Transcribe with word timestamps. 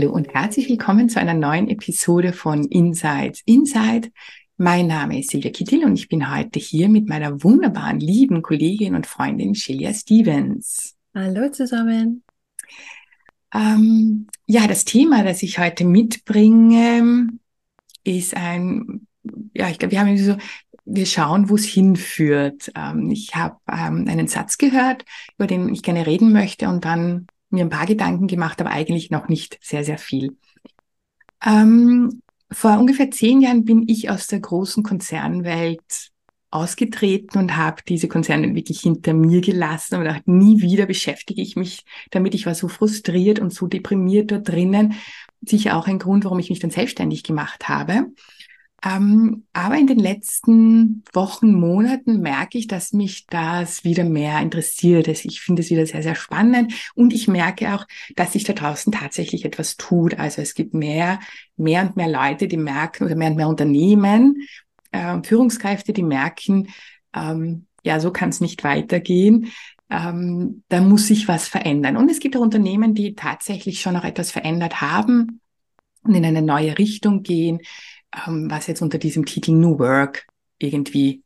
Hallo 0.00 0.12
und 0.14 0.32
herzlich 0.32 0.66
willkommen 0.70 1.10
zu 1.10 1.20
einer 1.20 1.34
neuen 1.34 1.68
Episode 1.68 2.32
von 2.32 2.64
Insights 2.64 3.42
Inside. 3.44 4.10
Mein 4.56 4.86
Name 4.86 5.20
ist 5.20 5.30
Silvia 5.30 5.50
Kittil 5.50 5.84
und 5.84 5.92
ich 5.92 6.08
bin 6.08 6.34
heute 6.34 6.58
hier 6.58 6.88
mit 6.88 7.06
meiner 7.06 7.44
wunderbaren, 7.44 8.00
lieben 8.00 8.40
Kollegin 8.40 8.94
und 8.94 9.06
Freundin 9.06 9.54
Shelia 9.54 9.92
Stevens. 9.92 10.96
Hallo 11.14 11.50
zusammen. 11.50 12.22
Ähm, 13.52 14.26
ja, 14.46 14.66
das 14.66 14.86
Thema, 14.86 15.22
das 15.22 15.42
ich 15.42 15.58
heute 15.58 15.84
mitbringe, 15.84 17.28
ist 18.02 18.34
ein, 18.34 19.06
ja, 19.52 19.68
ich 19.68 19.78
glaube, 19.78 19.92
wir 19.92 20.00
haben 20.00 20.16
so, 20.16 20.38
wir 20.86 21.04
schauen, 21.04 21.50
wo 21.50 21.56
es 21.56 21.66
hinführt. 21.66 22.72
Ähm, 22.74 23.10
ich 23.10 23.34
habe 23.34 23.58
ähm, 23.70 24.06
einen 24.08 24.28
Satz 24.28 24.56
gehört, 24.56 25.04
über 25.36 25.46
den 25.46 25.68
ich 25.68 25.82
gerne 25.82 26.06
reden 26.06 26.32
möchte 26.32 26.70
und 26.70 26.86
dann 26.86 27.26
mir 27.50 27.64
ein 27.64 27.70
paar 27.70 27.86
Gedanken 27.86 28.26
gemacht, 28.26 28.60
aber 28.60 28.70
eigentlich 28.70 29.10
noch 29.10 29.28
nicht 29.28 29.58
sehr, 29.60 29.84
sehr 29.84 29.98
viel. 29.98 30.36
Ähm, 31.44 32.22
vor 32.50 32.78
ungefähr 32.78 33.10
zehn 33.10 33.40
Jahren 33.40 33.64
bin 33.64 33.88
ich 33.88 34.10
aus 34.10 34.26
der 34.26 34.40
großen 34.40 34.82
Konzernwelt 34.82 36.10
ausgetreten 36.50 37.38
und 37.38 37.56
habe 37.56 37.82
diese 37.88 38.08
Konzerne 38.08 38.54
wirklich 38.54 38.80
hinter 38.80 39.14
mir 39.14 39.40
gelassen 39.40 39.96
und 39.96 40.04
dachte, 40.04 40.30
nie 40.30 40.60
wieder 40.60 40.86
beschäftige 40.86 41.40
ich 41.40 41.54
mich 41.54 41.84
damit. 42.10 42.34
Ich 42.34 42.46
war 42.46 42.54
so 42.54 42.66
frustriert 42.66 43.38
und 43.38 43.52
so 43.52 43.68
deprimiert 43.68 44.32
dort 44.32 44.48
drinnen. 44.48 44.94
Sicher 45.42 45.76
auch 45.76 45.86
ein 45.86 46.00
Grund, 46.00 46.24
warum 46.24 46.40
ich 46.40 46.50
mich 46.50 46.58
dann 46.58 46.70
selbstständig 46.70 47.22
gemacht 47.22 47.68
habe. 47.68 48.06
Ähm, 48.82 49.44
aber 49.52 49.76
in 49.76 49.86
den 49.86 49.98
letzten 49.98 51.04
Wochen, 51.12 51.52
Monaten 51.52 52.20
merke 52.20 52.56
ich, 52.56 52.66
dass 52.66 52.92
mich 52.92 53.26
das 53.26 53.84
wieder 53.84 54.04
mehr 54.04 54.40
interessiert. 54.40 55.06
Ich 55.08 55.40
finde 55.40 55.60
es 55.60 55.70
wieder 55.70 55.84
sehr, 55.84 56.02
sehr 56.02 56.14
spannend 56.14 56.72
und 56.94 57.12
ich 57.12 57.28
merke 57.28 57.74
auch, 57.74 57.86
dass 58.16 58.32
sich 58.32 58.44
da 58.44 58.54
draußen 58.54 58.92
tatsächlich 58.92 59.44
etwas 59.44 59.76
tut. 59.76 60.18
Also 60.18 60.40
es 60.40 60.54
gibt 60.54 60.72
mehr, 60.72 61.20
mehr 61.56 61.82
und 61.82 61.96
mehr 61.96 62.08
Leute, 62.08 62.48
die 62.48 62.56
merken 62.56 63.04
oder 63.04 63.16
mehr 63.16 63.30
und 63.30 63.36
mehr 63.36 63.48
Unternehmen, 63.48 64.46
äh, 64.92 65.22
Führungskräfte, 65.22 65.92
die 65.92 66.02
merken, 66.02 66.68
ähm, 67.14 67.66
ja, 67.84 68.00
so 68.00 68.10
kann 68.12 68.30
es 68.30 68.40
nicht 68.40 68.64
weitergehen. 68.64 69.52
Ähm, 69.90 70.62
da 70.68 70.80
muss 70.80 71.06
sich 71.06 71.28
was 71.28 71.48
verändern. 71.48 71.96
Und 71.96 72.10
es 72.10 72.20
gibt 72.20 72.36
auch 72.36 72.40
Unternehmen, 72.40 72.94
die 72.94 73.14
tatsächlich 73.14 73.80
schon 73.80 73.94
noch 73.94 74.04
etwas 74.04 74.30
verändert 74.30 74.80
haben 74.80 75.40
und 76.02 76.14
in 76.14 76.24
eine 76.24 76.42
neue 76.42 76.78
Richtung 76.78 77.22
gehen 77.22 77.60
ähm, 78.26 78.50
was 78.50 78.66
jetzt 78.66 78.82
unter 78.82 78.98
diesem 78.98 79.24
Titel 79.24 79.52
New 79.52 79.78
Work 79.78 80.26
irgendwie 80.58 81.22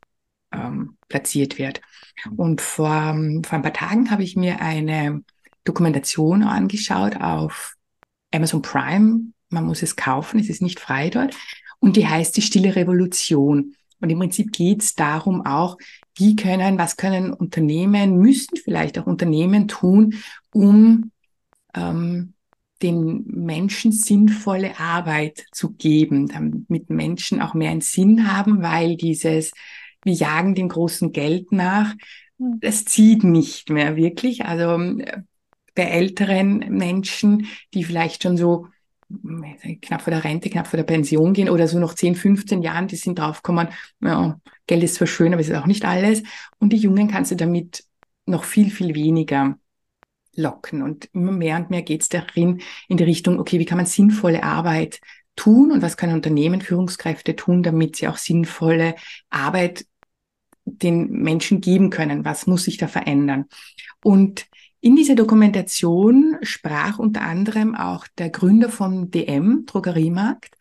ähm, 0.52 0.96
platziert 1.08 1.58
wird. 1.58 1.80
Und 2.36 2.60
vor, 2.60 2.92
ähm, 2.94 3.42
vor 3.44 3.58
ein 3.58 3.62
paar 3.62 3.72
Tagen 3.72 4.10
habe 4.10 4.22
ich 4.22 4.36
mir 4.36 4.60
eine 4.60 5.22
Dokumentation 5.64 6.42
angeschaut 6.42 7.16
auf 7.20 7.74
Amazon 8.32 8.62
Prime. 8.62 9.32
Man 9.50 9.64
muss 9.64 9.82
es 9.82 9.96
kaufen, 9.96 10.38
es 10.38 10.48
ist 10.48 10.62
nicht 10.62 10.80
frei 10.80 11.10
dort. 11.10 11.36
Und 11.80 11.96
die 11.96 12.06
heißt 12.06 12.36
die 12.36 12.42
Stille 12.42 12.76
Revolution. 12.76 13.74
Und 14.00 14.10
im 14.10 14.18
Prinzip 14.18 14.52
geht 14.52 14.82
es 14.82 14.94
darum 14.94 15.46
auch, 15.46 15.78
wie 16.16 16.36
können, 16.36 16.78
was 16.78 16.96
können 16.96 17.32
Unternehmen, 17.32 18.18
müssten 18.18 18.56
vielleicht 18.56 18.98
auch 18.98 19.06
Unternehmen 19.06 19.66
tun, 19.66 20.14
um 20.52 21.10
ähm, 21.74 22.33
den 22.84 23.24
Menschen 23.26 23.90
sinnvolle 23.90 24.78
Arbeit 24.78 25.46
zu 25.52 25.72
geben, 25.72 26.28
damit 26.28 26.90
Menschen 26.90 27.40
auch 27.40 27.54
mehr 27.54 27.70
einen 27.70 27.80
Sinn 27.80 28.30
haben, 28.30 28.62
weil 28.62 28.96
dieses, 28.96 29.52
wir 30.04 30.12
jagen 30.12 30.54
dem 30.54 30.68
großen 30.68 31.12
Geld 31.12 31.50
nach, 31.50 31.94
hm. 32.38 32.60
das 32.60 32.84
zieht 32.84 33.24
nicht 33.24 33.70
mehr 33.70 33.96
wirklich. 33.96 34.44
Also 34.44 35.00
bei 35.74 35.82
älteren 35.82 36.58
Menschen, 36.76 37.46
die 37.72 37.84
vielleicht 37.84 38.22
schon 38.22 38.36
so 38.36 38.68
äh, 39.62 39.76
knapp 39.76 40.02
vor 40.02 40.10
der 40.10 40.22
Rente, 40.22 40.50
knapp 40.50 40.66
vor 40.66 40.76
der 40.76 40.84
Pension 40.84 41.32
gehen 41.32 41.48
oder 41.48 41.66
so 41.66 41.78
noch 41.78 41.94
10, 41.94 42.14
15 42.14 42.62
Jahren, 42.62 42.86
die 42.86 42.96
sind 42.96 43.18
draufgekommen, 43.18 43.68
ja, 44.00 44.38
Geld 44.66 44.82
ist 44.82 44.96
zwar 44.96 45.06
schön, 45.06 45.32
aber 45.32 45.40
es 45.40 45.48
ist 45.48 45.56
auch 45.56 45.66
nicht 45.66 45.84
alles. 45.84 46.22
Und 46.58 46.72
die 46.72 46.78
Jungen 46.78 47.08
kannst 47.08 47.30
du 47.30 47.36
damit 47.36 47.84
noch 48.26 48.44
viel, 48.44 48.70
viel 48.70 48.94
weniger 48.94 49.58
locken. 50.36 50.82
Und 50.82 51.08
immer 51.12 51.32
mehr 51.32 51.56
und 51.56 51.70
mehr 51.70 51.82
geht 51.82 52.02
es 52.02 52.08
darin 52.08 52.60
in 52.88 52.96
die 52.96 53.04
Richtung, 53.04 53.38
okay, 53.38 53.58
wie 53.58 53.64
kann 53.64 53.78
man 53.78 53.86
sinnvolle 53.86 54.42
Arbeit 54.42 55.00
tun 55.36 55.72
und 55.72 55.82
was 55.82 55.96
können 55.96 56.14
Unternehmen, 56.14 56.60
Führungskräfte 56.60 57.36
tun, 57.36 57.62
damit 57.62 57.96
sie 57.96 58.08
auch 58.08 58.16
sinnvolle 58.16 58.94
Arbeit 59.30 59.86
den 60.64 61.10
Menschen 61.10 61.60
geben 61.60 61.90
können? 61.90 62.24
Was 62.24 62.46
muss 62.46 62.64
sich 62.64 62.76
da 62.76 62.88
verändern? 62.88 63.46
Und 64.02 64.46
in 64.80 64.96
dieser 64.96 65.14
Dokumentation 65.14 66.36
sprach 66.42 66.98
unter 66.98 67.22
anderem 67.22 67.74
auch 67.74 68.06
der 68.18 68.28
Gründer 68.28 68.68
vom 68.68 69.10
DM, 69.10 69.64
Drogeriemarkt, 69.66 70.54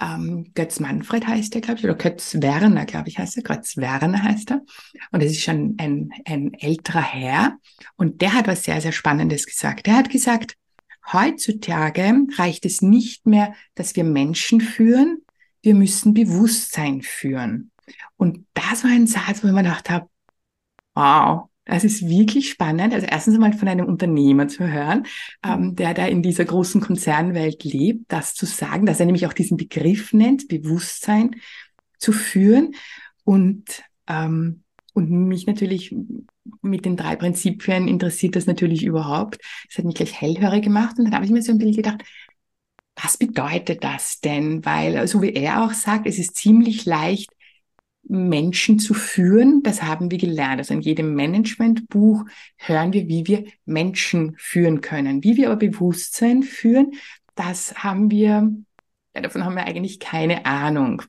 ähm, 0.00 0.52
Götz 0.54 0.80
Manfred 0.80 1.26
heißt 1.26 1.54
er, 1.54 1.60
glaube 1.60 1.78
ich, 1.78 1.84
oder 1.84 1.94
Götz 1.94 2.36
Werner, 2.40 2.86
glaube 2.86 3.08
ich, 3.08 3.18
heißt 3.18 3.36
er. 3.36 3.42
Götz 3.42 3.76
Werner 3.76 4.22
heißt 4.22 4.52
er. 4.52 4.62
Und 5.12 5.22
es 5.22 5.32
ist 5.32 5.42
schon 5.42 5.76
ein, 5.78 6.10
ein 6.24 6.54
älterer 6.54 7.02
Herr. 7.02 7.58
Und 7.96 8.22
der 8.22 8.32
hat 8.32 8.46
was 8.46 8.64
sehr, 8.64 8.80
sehr 8.80 8.92
Spannendes 8.92 9.46
gesagt. 9.46 9.86
Der 9.86 9.96
hat 9.96 10.10
gesagt, 10.10 10.56
heutzutage 11.12 12.14
reicht 12.36 12.64
es 12.64 12.80
nicht 12.80 13.26
mehr, 13.26 13.54
dass 13.74 13.94
wir 13.94 14.04
Menschen 14.04 14.60
führen, 14.60 15.18
wir 15.62 15.74
müssen 15.74 16.14
Bewusstsein 16.14 17.02
führen. 17.02 17.70
Und 18.16 18.46
das 18.54 18.84
war 18.84 18.90
ein 18.90 19.06
Satz, 19.06 19.42
wo 19.42 19.48
ich 19.48 19.52
mir 19.52 19.62
gedacht 19.62 19.90
habe, 19.90 20.08
wow, 20.94 21.49
das 21.70 21.84
ist 21.84 22.08
wirklich 22.08 22.50
spannend. 22.50 22.92
Also 22.92 23.06
erstens 23.06 23.34
einmal 23.34 23.52
von 23.52 23.68
einem 23.68 23.86
Unternehmer 23.86 24.48
zu 24.48 24.66
hören, 24.68 25.06
ähm, 25.44 25.76
der 25.76 25.94
da 25.94 26.06
in 26.06 26.22
dieser 26.22 26.44
großen 26.44 26.80
Konzernwelt 26.80 27.64
lebt, 27.64 28.10
das 28.12 28.34
zu 28.34 28.46
sagen, 28.46 28.86
dass 28.86 29.00
er 29.00 29.06
nämlich 29.06 29.26
auch 29.26 29.32
diesen 29.32 29.56
Begriff 29.56 30.12
nennt, 30.12 30.48
Bewusstsein 30.48 31.36
zu 31.98 32.12
führen 32.12 32.74
und 33.24 33.82
ähm, 34.08 34.62
und 34.92 35.08
mich 35.08 35.46
natürlich 35.46 35.94
mit 36.62 36.84
den 36.84 36.96
drei 36.96 37.14
Prinzipien 37.14 37.86
interessiert 37.86 38.34
das 38.34 38.46
natürlich 38.46 38.84
überhaupt. 38.84 39.38
Das 39.68 39.78
hat 39.78 39.84
mich 39.84 39.94
gleich 39.94 40.20
hellhörig 40.20 40.64
gemacht 40.64 40.98
und 40.98 41.04
dann 41.04 41.14
habe 41.14 41.24
ich 41.24 41.30
mir 41.30 41.42
so 41.42 41.52
ein 41.52 41.58
bisschen 41.58 41.76
gedacht, 41.76 42.02
was 42.96 43.16
bedeutet 43.16 43.84
das 43.84 44.20
denn? 44.20 44.64
Weil, 44.64 45.06
so 45.06 45.22
wie 45.22 45.32
er 45.32 45.64
auch 45.64 45.72
sagt, 45.72 46.06
es 46.06 46.18
ist 46.18 46.34
ziemlich 46.36 46.84
leicht, 46.84 47.30
Menschen 48.02 48.78
zu 48.78 48.94
führen. 48.94 49.62
Das 49.62 49.82
haben 49.82 50.10
wir 50.10 50.18
gelernt. 50.18 50.58
Also 50.58 50.74
in 50.74 50.80
jedem 50.80 51.14
Managementbuch 51.14 52.24
hören 52.56 52.92
wir, 52.92 53.08
wie 53.08 53.26
wir 53.26 53.44
Menschen 53.64 54.34
führen 54.36 54.80
können. 54.80 55.22
Wie 55.22 55.36
wir 55.36 55.48
aber 55.50 55.56
Bewusstsein 55.56 56.42
führen, 56.42 56.92
das 57.34 57.74
haben 57.82 58.10
wir, 58.10 58.52
ja, 59.14 59.20
davon 59.20 59.44
haben 59.44 59.54
wir 59.54 59.64
eigentlich 59.64 60.00
keine 60.00 60.46
Ahnung. 60.46 61.02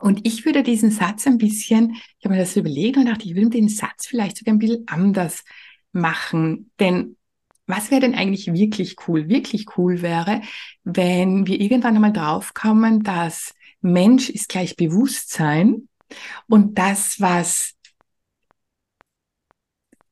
Und 0.00 0.26
ich 0.26 0.44
würde 0.44 0.64
diesen 0.64 0.90
Satz 0.90 1.26
ein 1.26 1.38
bisschen, 1.38 1.94
ich 2.18 2.24
habe 2.24 2.34
mir 2.34 2.40
das 2.40 2.56
überlegt 2.56 2.96
und 2.96 3.06
dachte, 3.06 3.24
ich 3.24 3.36
würde 3.36 3.50
den 3.50 3.68
Satz 3.68 4.06
vielleicht 4.06 4.36
sogar 4.36 4.54
ein 4.54 4.58
bisschen 4.58 4.84
anders 4.88 5.44
machen. 5.92 6.72
Denn 6.80 7.16
was 7.66 7.90
wäre 7.90 8.00
denn 8.00 8.14
eigentlich 8.14 8.52
wirklich 8.52 8.96
cool? 9.06 9.28
Wirklich 9.28 9.76
cool 9.76 10.02
wäre, 10.02 10.40
wenn 10.82 11.46
wir 11.46 11.60
irgendwann 11.60 11.94
einmal 11.94 12.12
draufkommen, 12.12 13.04
dass 13.04 13.54
Mensch 13.80 14.28
ist 14.28 14.48
gleich 14.48 14.76
Bewusstsein 14.76 15.88
und 16.48 16.78
das, 16.78 17.20
was 17.20 17.74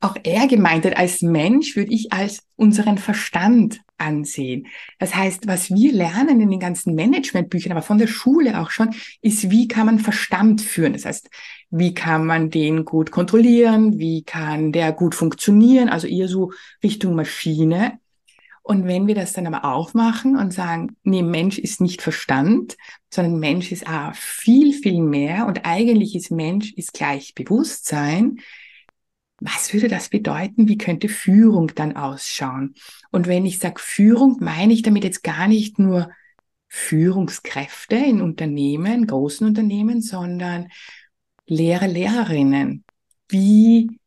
auch 0.01 0.17
er 0.23 0.47
gemeint 0.47 0.87
hat 0.87 0.97
als 0.97 1.21
Mensch, 1.21 1.77
würde 1.77 1.93
ich 1.93 2.13
als 2.13 2.43
unseren 2.57 2.97
Verstand 2.97 3.81
ansehen. 3.99 4.67
Das 4.99 5.15
heißt, 5.15 5.47
was 5.47 5.71
wir 5.71 5.93
lernen 5.93 6.41
in 6.41 6.51
den 6.51 6.59
ganzen 6.59 6.95
Managementbüchern, 6.95 7.73
aber 7.73 7.83
von 7.83 7.99
der 7.99 8.07
Schule 8.07 8.61
auch 8.61 8.71
schon, 8.71 8.95
ist, 9.21 9.51
wie 9.51 9.69
kann 9.69 9.87
man 9.87 9.99
Verstand 9.99 10.63
führen? 10.63 10.95
Das 10.95 11.05
heißt, 11.05 11.29
wie 11.71 11.93
kann 11.93 12.25
man 12.25 12.49
den 12.49 12.87
gut 12.87 13.11
kontrollieren? 13.11 13.99
Wie 13.99 14.23
kann 14.25 14.73
der 14.73 14.93
gut 14.93 15.15
funktionieren? 15.15 15.91
Also 15.91 16.07
eher 16.07 16.29
so 16.29 16.53
Richtung 16.83 17.15
Maschine. 17.15 17.99
Und 18.63 18.87
wenn 18.87 19.07
wir 19.07 19.15
das 19.15 19.33
dann 19.33 19.47
aber 19.47 19.65
aufmachen 19.65 20.37
und 20.37 20.53
sagen, 20.53 20.97
nee, 21.03 21.23
Mensch 21.23 21.59
ist 21.59 21.81
nicht 21.81 22.03
Verstand, 22.03 22.77
sondern 23.13 23.41
Mensch 23.41 23.73
ist 23.73 23.87
ah, 23.89 24.13
viel, 24.15 24.73
viel 24.75 25.01
mehr 25.01 25.47
und 25.47 25.65
eigentlich 25.65 26.15
ist 26.15 26.31
Mensch 26.31 26.73
ist 26.75 26.93
gleich 26.93 27.35
Bewusstsein, 27.35 28.39
was 29.41 29.73
würde 29.73 29.89
das 29.89 30.11
bedeuten? 30.11 30.69
Wie 30.69 30.77
könnte 30.77 31.09
Führung 31.09 31.73
dann 31.75 31.97
ausschauen? 31.97 32.75
Und 33.11 33.27
wenn 33.27 33.47
ich 33.47 33.59
sage 33.59 33.81
Führung, 33.81 34.37
meine 34.41 34.75
ich 34.75 34.83
damit 34.83 35.03
jetzt 35.03 35.23
gar 35.23 35.49
nicht 35.49 35.79
nur 35.79 36.11
Führungskräfte 36.69 37.97
in 37.97 38.21
Unternehmen, 38.21 39.07
großen 39.07 39.47
Unternehmen, 39.47 40.03
sondern 40.03 40.69
Lehrer, 41.47 41.89
Lehrerinnen. 41.89 42.85
Wie 43.29 43.99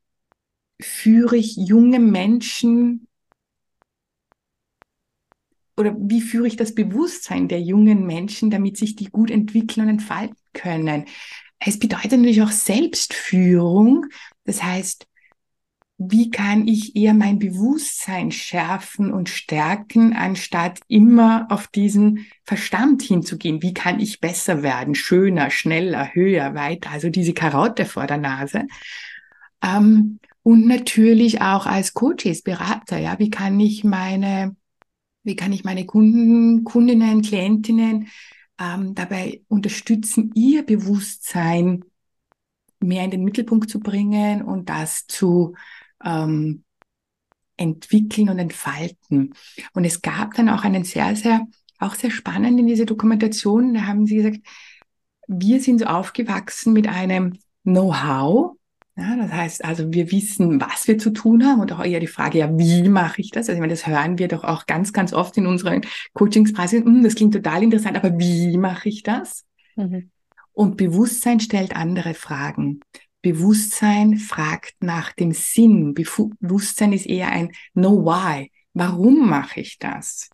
führe 0.79 1.35
ich 1.35 1.57
junge 1.57 1.99
Menschen 1.99 3.07
oder 5.77 5.95
wie 5.97 6.21
führe 6.21 6.47
ich 6.47 6.55
das 6.55 6.75
Bewusstsein 6.75 7.47
der 7.47 7.61
jungen 7.61 8.05
Menschen, 8.05 8.51
damit 8.51 8.77
sich 8.77 8.95
die 8.95 9.09
gut 9.09 9.31
entwickeln 9.31 9.83
und 9.83 9.89
entfalten 9.89 10.37
können? 10.53 11.05
Es 11.59 11.79
bedeutet 11.79 12.11
natürlich 12.13 12.41
auch 12.41 12.51
Selbstführung. 12.51 14.05
Das 14.45 14.61
heißt, 14.61 15.07
wie 15.97 16.31
kann 16.31 16.67
ich 16.67 16.95
eher 16.95 17.13
mein 17.13 17.39
Bewusstsein 17.39 18.31
schärfen 18.31 19.13
und 19.13 19.29
stärken, 19.29 20.13
anstatt 20.13 20.79
immer 20.87 21.47
auf 21.49 21.67
diesen 21.67 22.25
Verstand 22.43 23.01
hinzugehen? 23.03 23.61
Wie 23.61 23.73
kann 23.73 23.99
ich 23.99 24.19
besser 24.19 24.63
werden, 24.63 24.95
schöner, 24.95 25.49
schneller, 25.49 26.13
höher, 26.13 26.55
weiter? 26.55 26.91
Also 26.91 27.09
diese 27.09 27.33
Karotte 27.33 27.85
vor 27.85 28.07
der 28.07 28.17
Nase. 28.17 28.67
Ähm, 29.63 30.19
und 30.41 30.67
natürlich 30.67 31.41
auch 31.41 31.65
als 31.65 31.93
Coaches, 31.93 32.41
Berater, 32.41 32.97
ja, 32.97 33.17
wie 33.19 33.29
kann 33.29 33.59
ich 33.59 33.83
meine, 33.83 34.55
wie 35.23 35.35
kann 35.35 35.53
ich 35.53 35.63
meine 35.63 35.85
Kunden, 35.85 36.63
Kundinnen, 36.63 37.21
Klientinnen 37.21 38.07
ähm, 38.59 38.95
dabei 38.95 39.41
unterstützen, 39.47 40.31
ihr 40.35 40.65
Bewusstsein 40.65 41.83
mehr 42.79 43.03
in 43.03 43.11
den 43.11 43.23
Mittelpunkt 43.23 43.69
zu 43.69 43.79
bringen 43.79 44.41
und 44.41 44.69
das 44.69 45.07
zu 45.07 45.55
ähm, 46.03 46.63
entwickeln 47.57 48.29
und 48.29 48.39
entfalten. 48.39 49.33
Und 49.73 49.85
es 49.85 50.01
gab 50.01 50.33
dann 50.33 50.49
auch 50.49 50.63
einen 50.63 50.83
sehr, 50.83 51.15
sehr, 51.15 51.47
auch 51.79 51.95
sehr 51.95 52.11
spannend 52.11 52.59
in 52.59 52.67
dieser 52.67 52.85
Dokumentation, 52.85 53.73
da 53.73 53.85
haben 53.85 54.05
sie 54.05 54.17
gesagt, 54.17 54.39
wir 55.27 55.61
sind 55.61 55.79
so 55.79 55.85
aufgewachsen 55.85 56.73
mit 56.73 56.87
einem 56.87 57.39
Know-how, 57.63 58.57
ja, 58.95 59.15
das 59.15 59.31
heißt 59.31 59.65
also, 59.65 59.91
wir 59.91 60.11
wissen, 60.11 60.61
was 60.61 60.87
wir 60.87 60.99
zu 60.99 61.11
tun 61.11 61.43
haben 61.45 61.61
und 61.61 61.71
auch 61.71 61.83
eher 61.83 61.99
die 61.99 62.07
Frage, 62.07 62.39
ja, 62.39 62.57
wie 62.57 62.87
mache 62.89 63.21
ich 63.21 63.31
das? 63.31 63.49
Also 63.49 63.53
ich 63.53 63.59
meine, 63.59 63.73
das 63.73 63.87
hören 63.87 64.19
wir 64.19 64.27
doch 64.27 64.43
auch 64.43 64.67
ganz, 64.67 64.93
ganz 64.93 65.13
oft 65.13 65.35
in 65.37 65.47
unseren 65.47 65.81
Coachingspreisen. 66.13 66.85
Hm, 66.85 67.03
das 67.03 67.15
klingt 67.15 67.33
total 67.33 67.63
interessant, 67.63 67.97
aber 67.97 68.17
wie 68.19 68.55
mache 68.57 68.89
ich 68.89 69.01
das? 69.01 69.45
Mhm. 69.75 70.11
Und 70.51 70.77
Bewusstsein 70.77 71.39
stellt 71.39 71.75
andere 71.75 72.13
Fragen. 72.13 72.81
Bewusstsein 73.23 74.17
fragt 74.17 74.75
nach 74.81 75.11
dem 75.13 75.31
Sinn. 75.31 75.95
Bewusstsein 75.95 76.93
ist 76.93 77.07
eher 77.07 77.29
ein 77.29 77.51
Know 77.73 78.05
Why. 78.05 78.51
Warum 78.73 79.27
mache 79.27 79.61
ich 79.61 79.79
das? 79.79 80.29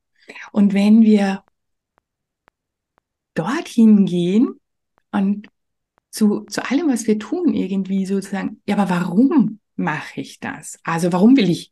Und 0.52 0.74
wenn 0.74 1.02
wir 1.02 1.44
dorthin 3.36 4.06
gehen 4.06 4.60
und 5.12 5.48
zu, 6.12 6.42
zu 6.42 6.70
allem, 6.70 6.88
was 6.90 7.08
wir 7.08 7.20
tun, 7.20 7.54
irgendwie 7.54 8.06
sozusagen, 8.06 8.62
ja, 8.66 8.78
aber 8.78 8.90
warum 8.90 9.60
mache 9.76 10.22
ich 10.22 10.40
das? 10.40 10.80
Also 10.84 11.14
warum 11.14 11.38
will 11.38 11.50
ich 11.50 11.72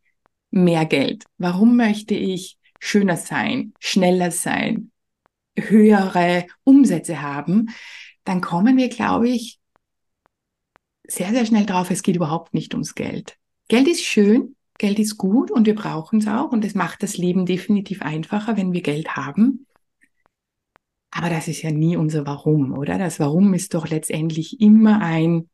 mehr 0.51 0.85
Geld? 0.85 1.25
Warum 1.37 1.75
möchte 1.75 2.15
ich 2.15 2.57
schöner 2.79 3.17
sein, 3.17 3.73
schneller 3.79 4.31
sein, 4.31 4.91
höhere 5.57 6.45
Umsätze 6.63 7.21
haben? 7.21 7.69
Dann 8.23 8.41
kommen 8.41 8.77
wir, 8.77 8.89
glaube 8.89 9.29
ich, 9.29 9.59
sehr, 11.07 11.29
sehr 11.31 11.45
schnell 11.45 11.65
drauf, 11.65 11.89
es 11.89 12.03
geht 12.03 12.15
überhaupt 12.15 12.53
nicht 12.53 12.73
ums 12.73 12.95
Geld. 12.95 13.37
Geld 13.69 13.87
ist 13.87 14.03
schön, 14.03 14.55
Geld 14.77 14.99
ist 14.99 15.17
gut 15.17 15.49
und 15.51 15.65
wir 15.65 15.75
brauchen 15.75 16.19
es 16.19 16.27
auch 16.27 16.51
und 16.51 16.63
es 16.63 16.75
macht 16.75 17.01
das 17.01 17.17
Leben 17.17 17.45
definitiv 17.45 18.01
einfacher, 18.01 18.57
wenn 18.57 18.73
wir 18.73 18.81
Geld 18.81 19.15
haben. 19.15 19.66
Aber 21.17 21.31
das 21.31 21.47
ist 21.47 21.63
ja 21.63 21.71
nie 21.71 21.97
unser 21.97 22.27
Warum, 22.27 22.77
oder? 22.77 22.99
Das 22.99 23.19
Warum 23.19 23.55
ist 23.55 23.73
doch 23.73 23.89
letztendlich 23.89 24.61
immer 24.61 25.01
ein, 25.01 25.49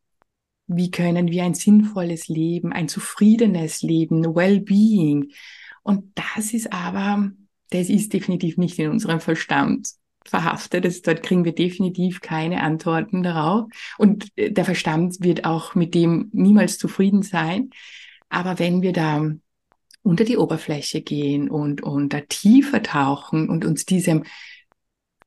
wie 0.67 0.91
können 0.91 1.29
wir 1.29 1.45
ein 1.45 1.53
sinnvolles 1.53 2.27
Leben, 2.27 2.73
ein 2.73 2.89
zufriedenes 2.89 3.81
Leben, 3.81 4.35
Well-being. 4.35 5.31
Und 5.81 6.11
das 6.15 6.53
ist 6.53 6.73
aber, 6.73 7.31
das 7.69 7.87
ist 7.87 8.11
definitiv 8.11 8.57
nicht 8.57 8.77
in 8.77 8.91
unserem 8.91 9.21
Verstand 9.21 9.87
verhaftet. 10.25 10.83
Das, 10.83 11.01
dort 11.01 11.23
kriegen 11.23 11.45
wir 11.45 11.55
definitiv 11.55 12.19
keine 12.19 12.61
Antworten 12.61 13.23
darauf. 13.23 13.69
Und 13.97 14.27
äh, 14.35 14.51
der 14.51 14.65
Verstand 14.65 15.15
wird 15.21 15.45
auch 15.45 15.75
mit 15.75 15.95
dem 15.95 16.29
niemals 16.33 16.77
zufrieden 16.77 17.23
sein. 17.23 17.69
Aber 18.27 18.59
wenn 18.59 18.81
wir 18.81 18.91
da 18.91 19.31
unter 20.01 20.25
die 20.25 20.35
Oberfläche 20.35 21.01
gehen 21.01 21.49
und, 21.49 21.81
und 21.81 22.11
da 22.11 22.19
tiefer 22.19 22.83
tauchen 22.83 23.47
und 23.47 23.63
uns 23.63 23.85
diesem 23.85 24.25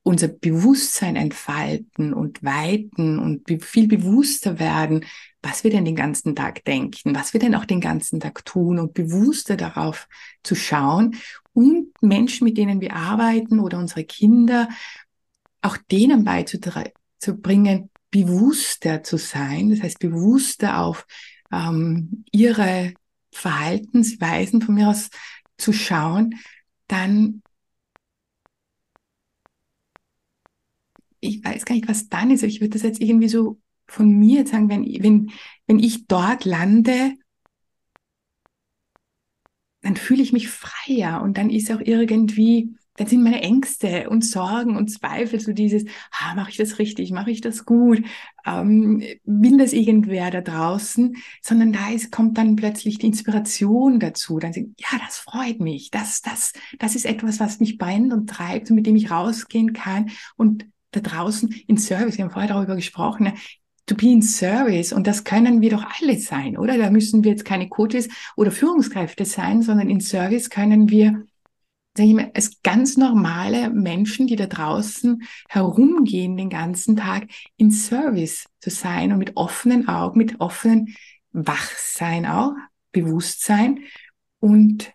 unser 0.07 0.29
Bewusstsein 0.29 1.17
entfalten 1.17 2.13
und 2.13 2.41
weiten 2.41 3.19
und 3.19 3.61
viel 3.61 3.89
bewusster 3.89 4.57
werden, 4.57 5.03
was 5.41 5.65
wir 5.65 5.71
denn 5.71 5.83
den 5.83 5.97
ganzen 5.97 6.33
Tag 6.33 6.63
denken, 6.63 7.13
was 7.13 7.33
wir 7.33 7.41
denn 7.41 7.53
auch 7.55 7.65
den 7.65 7.81
ganzen 7.81 8.21
Tag 8.21 8.45
tun 8.45 8.79
und 8.79 8.93
bewusster 8.93 9.57
darauf 9.57 10.07
zu 10.43 10.55
schauen 10.55 11.17
und 11.51 11.89
Menschen, 12.01 12.45
mit 12.45 12.57
denen 12.57 12.79
wir 12.79 12.95
arbeiten 12.95 13.59
oder 13.59 13.79
unsere 13.79 14.05
Kinder, 14.05 14.69
auch 15.61 15.75
denen 15.91 16.23
beizubringen, 16.23 17.89
bewusster 18.09 19.03
zu 19.03 19.17
sein, 19.17 19.71
das 19.71 19.81
heißt 19.81 19.99
bewusster 19.99 20.79
auf 20.79 21.05
ähm, 21.51 22.23
ihre 22.31 22.93
Verhaltensweisen 23.33 24.61
von 24.61 24.75
mir 24.75 24.87
aus 24.87 25.09
zu 25.57 25.73
schauen, 25.73 26.35
dann 26.87 27.41
ich 31.19 31.43
weiß 31.43 31.65
gar 31.65 31.75
nicht, 31.75 31.87
was 31.87 32.09
dann 32.09 32.31
ist, 32.31 32.43
aber 32.43 32.49
ich 32.49 32.61
würde 32.61 32.73
das 32.73 32.83
jetzt 32.83 33.01
irgendwie 33.01 33.29
so 33.29 33.59
von 33.87 34.09
mir 34.09 34.39
jetzt 34.39 34.51
sagen, 34.51 34.69
wenn, 34.69 34.83
wenn, 35.01 35.31
wenn 35.65 35.79
ich 35.79 36.07
dort 36.07 36.45
lande, 36.45 37.13
dann 39.81 39.95
fühle 39.95 40.21
ich 40.21 40.33
mich 40.33 40.49
freier 40.49 41.21
und 41.21 41.37
dann 41.37 41.49
ist 41.49 41.71
auch 41.71 41.79
irgendwie, 41.79 42.75
dann 42.97 43.07
sind 43.07 43.23
meine 43.23 43.41
Ängste 43.41 44.09
und 44.09 44.25
Sorgen 44.25 44.75
und 44.75 44.89
Zweifel 44.89 45.39
so 45.39 45.53
dieses, 45.53 45.85
ah, 46.11 46.35
mache 46.35 46.49
ich 46.49 46.57
das 46.57 46.79
richtig, 46.79 47.11
mache 47.11 47.31
ich 47.31 47.41
das 47.41 47.63
gut, 47.63 48.03
ähm, 48.45 49.01
will 49.23 49.57
das 49.57 49.71
irgendwer 49.71 50.29
da 50.31 50.41
draußen, 50.41 51.15
sondern 51.41 51.71
da 51.71 51.89
ist, 51.91 52.11
kommt 52.11 52.37
dann 52.37 52.55
plötzlich 52.55 52.97
die 52.97 53.07
Inspiration 53.07 53.99
dazu. 53.99 54.39
Dann 54.39 54.51
sind, 54.51 54.79
ja, 54.79 54.97
das 55.05 55.19
freut 55.19 55.59
mich, 55.59 55.89
das, 55.91 56.21
das, 56.21 56.53
das 56.79 56.95
ist 56.95 57.05
etwas, 57.05 57.39
was 57.39 57.59
mich 57.59 57.77
brennt 57.77 58.11
und 58.11 58.29
treibt 58.29 58.69
und 58.69 58.75
mit 58.75 58.87
dem 58.87 58.95
ich 58.95 59.11
rausgehen 59.11 59.73
kann. 59.73 60.09
Und 60.35 60.65
da 60.97 61.09
draußen 61.09 61.49
in 61.67 61.77
Service, 61.77 62.17
wir 62.17 62.25
haben 62.25 62.31
vorher 62.31 62.53
darüber 62.53 62.75
gesprochen, 62.75 63.25
ne? 63.25 63.33
to 63.87 63.95
be 63.95 64.11
in 64.11 64.21
service. 64.21 64.93
Und 64.93 65.07
das 65.07 65.23
können 65.23 65.61
wir 65.61 65.71
doch 65.71 65.85
alle 65.99 66.19
sein, 66.19 66.57
oder? 66.57 66.77
Da 66.77 66.91
müssen 66.91 67.23
wir 67.23 67.31
jetzt 67.31 67.45
keine 67.45 67.69
Coaches 67.69 68.07
oder 68.35 68.51
Führungskräfte 68.51 69.25
sein, 69.25 69.63
sondern 69.63 69.89
in 69.89 70.01
Service 70.01 70.49
können 70.49 70.89
wir, 70.89 71.23
sage 71.95 72.09
ich 72.09 72.15
mal, 72.15 72.31
als 72.33 72.61
ganz 72.61 72.97
normale 72.97 73.69
Menschen, 73.69 74.27
die 74.27 74.35
da 74.35 74.45
draußen 74.45 75.23
herumgehen 75.49 76.37
den 76.37 76.49
ganzen 76.49 76.97
Tag, 76.97 77.27
in 77.55 77.71
Service 77.71 78.45
zu 78.59 78.69
sein 78.69 79.11
und 79.11 79.19
mit 79.19 79.37
offenen 79.37 79.87
Augen, 79.87 80.17
mit 80.19 80.39
offenen 80.39 80.95
Wachsein 81.31 82.25
auch, 82.25 82.53
Bewusstsein 82.91 83.79
und 84.39 84.91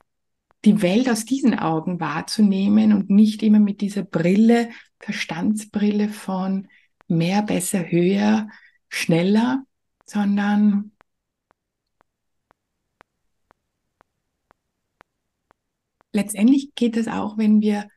die 0.65 0.83
Welt 0.83 1.09
aus 1.09 1.25
diesen 1.25 1.59
Augen 1.59 1.99
wahrzunehmen 1.99 2.93
und 2.93 3.11
nicht 3.11 3.43
immer 3.43 3.59
mit 3.59 3.81
dieser 3.81 4.03
Brille 4.03 4.69
Verstandsbrille 5.03 6.09
von 6.09 6.69
mehr, 7.09 7.43
besser, 7.43 7.91
höher, 7.91 8.49
schneller, 8.89 9.65
sondern 10.07 10.93
letztendlich 16.13 16.75
geht 16.75 16.97
es 16.97 17.09
auch, 17.09 17.37
wenn 17.37 17.61
wir 17.61 17.89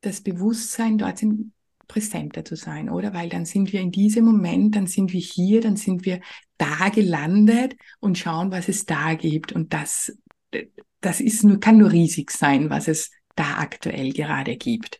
das 0.00 0.22
Bewusstsein 0.22 0.98
dort 0.98 1.18
sind, 1.18 1.52
präsenter 1.86 2.44
zu 2.44 2.56
sein, 2.56 2.88
oder? 2.88 3.12
Weil 3.12 3.28
dann 3.28 3.44
sind 3.44 3.72
wir 3.72 3.80
in 3.80 3.92
diesem 3.92 4.24
Moment, 4.24 4.74
dann 4.74 4.86
sind 4.86 5.12
wir 5.12 5.20
hier, 5.20 5.60
dann 5.60 5.76
sind 5.76 6.06
wir 6.06 6.20
da 6.56 6.88
gelandet 6.88 7.76
und 8.00 8.16
schauen, 8.16 8.50
was 8.50 8.68
es 8.68 8.86
da 8.86 9.14
gibt. 9.14 9.52
Und 9.52 9.74
das, 9.74 10.16
das 11.00 11.20
ist 11.20 11.44
nur, 11.44 11.60
kann 11.60 11.76
nur 11.76 11.92
riesig 11.92 12.30
sein, 12.30 12.70
was 12.70 12.88
es 12.88 13.10
da 13.36 13.58
aktuell 13.58 14.12
gerade 14.12 14.56
gibt 14.56 14.98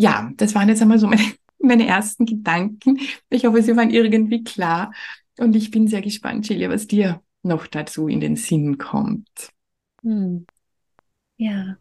ja, 0.00 0.30
das 0.36 0.54
waren 0.54 0.68
jetzt 0.68 0.80
einmal 0.80 0.98
so 0.98 1.06
meine, 1.06 1.22
meine 1.58 1.86
ersten 1.86 2.24
Gedanken. 2.24 2.98
Ich 3.28 3.44
hoffe, 3.44 3.62
sie 3.62 3.76
waren 3.76 3.90
irgendwie 3.90 4.42
klar. 4.42 4.92
Und 5.38 5.54
ich 5.54 5.70
bin 5.70 5.88
sehr 5.88 6.00
gespannt, 6.00 6.48
Julia, 6.48 6.70
was 6.70 6.86
dir 6.86 7.22
noch 7.42 7.66
dazu 7.66 8.08
in 8.08 8.20
den 8.20 8.36
Sinn 8.36 8.78
kommt. 8.78 9.50
Hm. 10.02 10.46
Ja. 11.36 11.76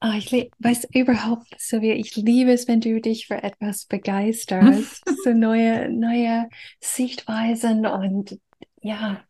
Oh, 0.00 0.12
ich 0.16 0.50
weiß 0.58 0.88
überhaupt 0.92 1.56
wie 1.80 1.92
ich 1.92 2.14
liebe 2.16 2.52
es, 2.52 2.68
wenn 2.68 2.80
du 2.80 3.00
dich 3.00 3.26
für 3.26 3.42
etwas 3.42 3.86
begeisterst, 3.86 5.02
so 5.24 5.32
neue, 5.32 5.90
neue 5.90 6.48
Sichtweisen 6.80 7.86
und 7.86 8.38
ja, 8.82 9.24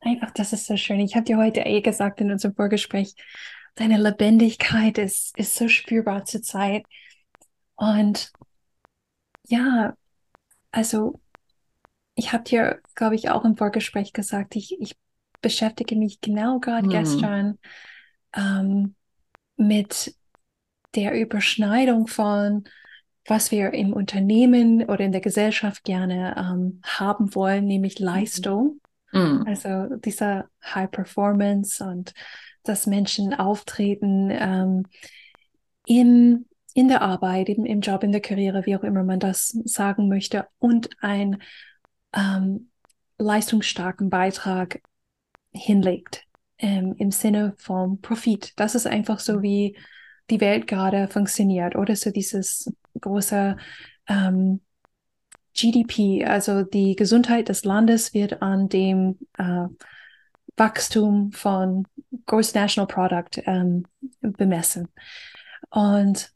einfach, 0.00 0.32
das 0.32 0.52
ist 0.52 0.66
so 0.66 0.76
schön. 0.76 0.98
Ich 0.98 1.14
habe 1.14 1.24
dir 1.24 1.36
heute 1.36 1.60
eh 1.60 1.82
gesagt 1.82 2.20
in 2.20 2.32
unserem 2.32 2.54
Vorgespräch, 2.56 3.14
deine 3.76 3.98
Lebendigkeit 3.98 4.98
ist, 4.98 5.36
ist 5.38 5.54
so 5.54 5.68
spürbar 5.68 6.24
zur 6.24 6.42
Zeit. 6.42 6.84
Und 7.76 8.32
ja, 9.46 9.94
also 10.72 11.20
ich 12.14 12.32
habe 12.32 12.44
dir, 12.44 12.80
glaube 12.94 13.14
ich, 13.14 13.30
auch 13.30 13.44
im 13.44 13.56
Vorgespräch 13.56 14.12
gesagt, 14.12 14.56
ich, 14.56 14.80
ich 14.80 14.96
beschäftige 15.40 15.96
mich 15.96 16.20
genau 16.20 16.58
gerade 16.58 16.86
mhm. 16.86 16.90
gestern 16.90 17.58
ähm, 18.34 18.94
mit 19.56 20.14
der 20.94 21.18
Überschneidung 21.18 22.06
von 22.06 22.64
was 23.28 23.50
wir 23.50 23.72
im 23.72 23.92
Unternehmen 23.92 24.84
oder 24.84 25.00
in 25.00 25.12
der 25.12 25.20
Gesellschaft 25.20 25.84
gerne 25.84 26.34
ähm, 26.38 26.80
haben 26.84 27.34
wollen, 27.34 27.66
nämlich 27.66 27.98
mhm. 27.98 28.06
Leistung. 28.06 28.80
Mhm. 29.12 29.44
Also 29.46 29.96
dieser 29.96 30.48
High 30.62 30.90
Performance 30.90 31.84
und 31.84 32.12
dass 32.68 32.86
Menschen 32.86 33.34
auftreten 33.34 34.30
ähm, 34.30 34.86
im, 35.86 36.46
in 36.74 36.88
der 36.88 37.02
Arbeit, 37.02 37.48
im, 37.48 37.64
im 37.64 37.80
Job, 37.80 38.02
in 38.02 38.12
der 38.12 38.20
Karriere, 38.20 38.66
wie 38.66 38.76
auch 38.76 38.82
immer 38.82 39.02
man 39.02 39.20
das 39.20 39.48
sagen 39.64 40.08
möchte, 40.08 40.46
und 40.58 40.90
ein 41.00 41.42
ähm, 42.14 42.70
leistungsstarken 43.18 44.10
Beitrag 44.10 44.80
hinlegt 45.52 46.24
ähm, 46.58 46.94
im 46.98 47.10
Sinne 47.10 47.54
vom 47.58 48.00
Profit. 48.00 48.52
Das 48.56 48.74
ist 48.74 48.86
einfach 48.86 49.20
so, 49.20 49.42
wie 49.42 49.76
die 50.30 50.40
Welt 50.40 50.66
gerade 50.66 51.08
funktioniert, 51.08 51.76
oder 51.76 51.94
so 51.96 52.10
dieses 52.10 52.72
große 53.00 53.56
ähm, 54.08 54.60
GDP, 55.54 56.24
also 56.24 56.62
die 56.62 56.96
Gesundheit 56.96 57.48
des 57.48 57.64
Landes 57.64 58.12
wird 58.12 58.42
an 58.42 58.68
dem 58.68 59.18
äh, 59.38 59.66
Wachstum 60.56 61.32
von 61.32 61.86
Gross 62.24 62.54
National 62.54 62.86
Product 62.86 63.42
ähm, 63.44 63.86
bemessen. 64.20 64.88
Und 65.70 66.32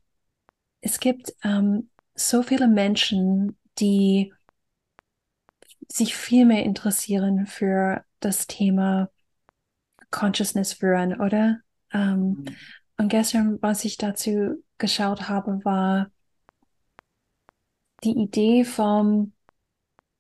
es 0.81 1.01
gibt 1.01 1.35
ähm, 1.43 1.91
so 2.15 2.43
viele 2.43 2.69
Menschen, 2.69 3.57
die 3.79 4.33
sich 5.89 6.17
viel 6.17 6.47
mehr 6.47 6.65
interessieren 6.65 7.47
für 7.47 8.05
das 8.21 8.47
Thema 8.47 9.11
Consciousness 10.11 10.75
führen, 10.75 11.21
oder? 11.21 11.61
Ähm, 11.93 12.21
mhm. 12.21 12.57
Und 12.99 13.09
gestern, 13.09 13.59
was 13.63 13.85
ich 13.85 13.97
dazu 13.97 14.63
geschaut 14.79 15.29
habe, 15.29 15.65
war 15.65 16.11
die 18.05 18.17
Idee 18.17 18.65
vom 18.65 19.33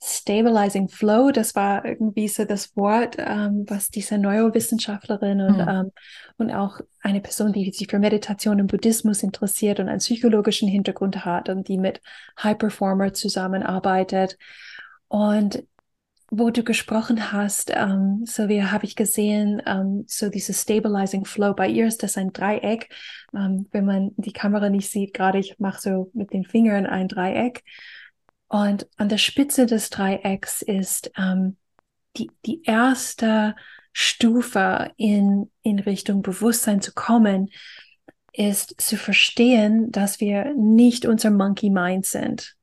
Stabilizing 0.02 0.88
Flow, 0.88 1.30
das 1.30 1.54
war 1.54 1.84
irgendwie 1.84 2.26
so 2.28 2.46
das 2.46 2.74
Wort, 2.74 3.16
ähm, 3.18 3.64
was 3.68 3.90
diese 3.90 4.16
Neurowissenschaftlerin 4.16 5.42
und, 5.42 5.58
mhm. 5.58 5.68
ähm, 5.68 5.92
und 6.38 6.50
auch 6.52 6.80
eine 7.02 7.20
Person, 7.20 7.52
die 7.52 7.70
sich 7.70 7.88
für 7.88 7.98
Meditation 7.98 8.60
und 8.60 8.68
Buddhismus 8.68 9.22
interessiert 9.22 9.78
und 9.78 9.88
einen 9.88 9.98
psychologischen 9.98 10.68
Hintergrund 10.68 11.26
hat 11.26 11.50
und 11.50 11.68
die 11.68 11.76
mit 11.76 12.00
High 12.42 12.56
Performer 12.56 13.12
zusammenarbeitet. 13.12 14.38
Und 15.08 15.64
wo 16.30 16.50
du 16.50 16.62
gesprochen 16.62 17.32
hast, 17.32 17.72
ähm, 17.74 18.24
so 18.24 18.48
wie 18.48 18.62
habe 18.62 18.86
ich 18.86 18.96
gesehen, 18.96 19.60
ähm, 19.66 20.04
so 20.06 20.30
dieses 20.30 20.62
Stabilizing 20.62 21.24
Flow. 21.24 21.54
Bei 21.54 21.68
ihr 21.68 21.86
ist 21.86 22.02
das 22.04 22.16
ein 22.16 22.32
Dreieck. 22.32 22.88
Ähm, 23.34 23.66
wenn 23.72 23.84
man 23.84 24.12
die 24.16 24.32
Kamera 24.32 24.70
nicht 24.70 24.90
sieht, 24.90 25.12
gerade 25.12 25.40
ich 25.40 25.58
mache 25.58 25.80
so 25.80 26.10
mit 26.14 26.32
den 26.32 26.44
Fingern 26.44 26.86
ein 26.86 27.08
Dreieck. 27.08 27.64
Und 28.50 28.88
an 28.96 29.08
der 29.08 29.18
Spitze 29.18 29.64
des 29.64 29.90
Dreiecks 29.90 30.60
ist 30.60 31.12
ähm, 31.16 31.56
die, 32.16 32.32
die 32.44 32.62
erste 32.64 33.54
Stufe 33.92 34.90
in, 34.96 35.50
in 35.62 35.78
Richtung 35.78 36.22
Bewusstsein 36.22 36.82
zu 36.82 36.92
kommen, 36.92 37.50
ist 38.32 38.80
zu 38.80 38.96
verstehen, 38.96 39.92
dass 39.92 40.18
wir 40.18 40.52
nicht 40.56 41.06
unser 41.06 41.30
Monkey 41.30 41.70
Mind 41.70 42.04
sind. 42.06 42.56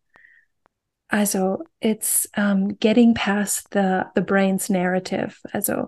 Also 1.08 1.64
it's 1.80 2.30
um, 2.36 2.78
getting 2.80 3.14
past 3.14 3.70
the, 3.72 4.02
the 4.14 4.22
brain's 4.22 4.70
narrative. 4.70 5.38
Also 5.54 5.88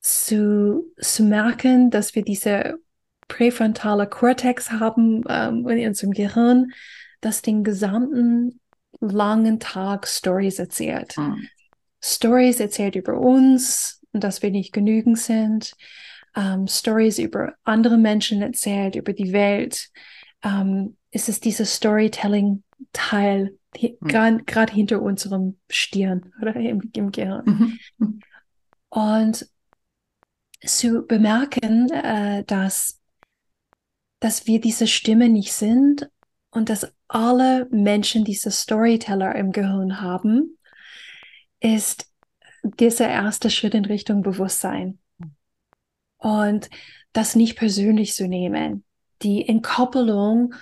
zu, 0.00 0.84
zu 1.00 1.24
merken, 1.24 1.90
dass 1.90 2.14
wir 2.14 2.22
diese 2.22 2.78
präfrontale 3.26 4.06
Cortex 4.06 4.70
haben 4.70 5.24
ähm, 5.28 5.66
in 5.66 5.88
unserem 5.88 6.12
Gehirn, 6.12 6.72
das 7.20 7.42
den 7.42 7.64
gesamten 7.64 8.60
langen 9.00 9.60
Tag 9.60 10.06
Stories 10.06 10.58
erzählt. 10.58 11.16
Mhm. 11.16 11.48
Stories 12.02 12.60
erzählt 12.60 12.96
über 12.96 13.18
uns 13.18 14.02
und 14.12 14.22
dass 14.22 14.42
wir 14.42 14.50
nicht 14.50 14.72
genügend 14.72 15.18
sind. 15.18 15.74
Ähm, 16.36 16.66
Stories 16.66 17.18
über 17.18 17.54
andere 17.64 17.96
Menschen 17.96 18.42
erzählt, 18.42 18.96
über 18.96 19.12
die 19.12 19.32
Welt. 19.32 19.90
Ähm, 20.42 20.96
es 21.10 21.28
ist 21.28 21.44
dieses 21.44 21.74
Storytelling-Teil 21.76 23.56
mhm. 23.80 24.44
gerade 24.46 24.72
hinter 24.72 25.00
unserem 25.00 25.58
Stirn 25.70 26.32
oder 26.40 26.54
im, 26.56 26.90
im 26.92 27.12
Gehirn. 27.12 27.78
Mhm. 27.98 28.20
Und 28.90 29.48
zu 30.64 31.06
bemerken, 31.06 31.90
äh, 31.90 32.44
dass, 32.44 33.00
dass 34.20 34.46
wir 34.46 34.60
diese 34.60 34.86
Stimme 34.86 35.28
nicht 35.28 35.52
sind 35.52 36.10
und 36.54 36.68
dass 36.68 36.94
alle 37.08 37.66
Menschen 37.70 38.24
diese 38.24 38.50
Storyteller 38.50 39.34
im 39.34 39.50
Gehirn 39.50 40.00
haben, 40.00 40.56
ist 41.60 42.08
dieser 42.62 43.08
erste 43.08 43.50
Schritt 43.50 43.74
in 43.74 43.84
Richtung 43.84 44.22
Bewusstsein. 44.22 44.98
Und 46.16 46.70
das 47.12 47.34
nicht 47.34 47.56
persönlich 47.56 48.14
zu 48.14 48.28
nehmen, 48.28 48.84
die 49.22 49.46
Entkoppelung 49.46 50.54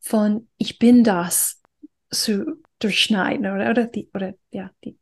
von 0.00 0.48
ich 0.58 0.78
bin 0.78 1.04
das 1.04 1.62
zu 2.10 2.62
durchschneiden 2.80 3.46
oder, 3.46 3.70
oder 3.70 3.86
die, 3.86 4.10
oder 4.14 4.34
ja, 4.50 4.70
die, 4.84 4.98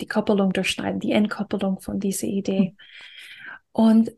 die 0.00 0.06
Koppelung 0.06 0.52
durchschneiden, 0.52 1.00
die 1.00 1.12
Entkoppelung 1.12 1.80
von 1.80 1.98
dieser 1.98 2.28
Idee. 2.28 2.68
Hm. 2.68 2.76
Und 3.72 4.12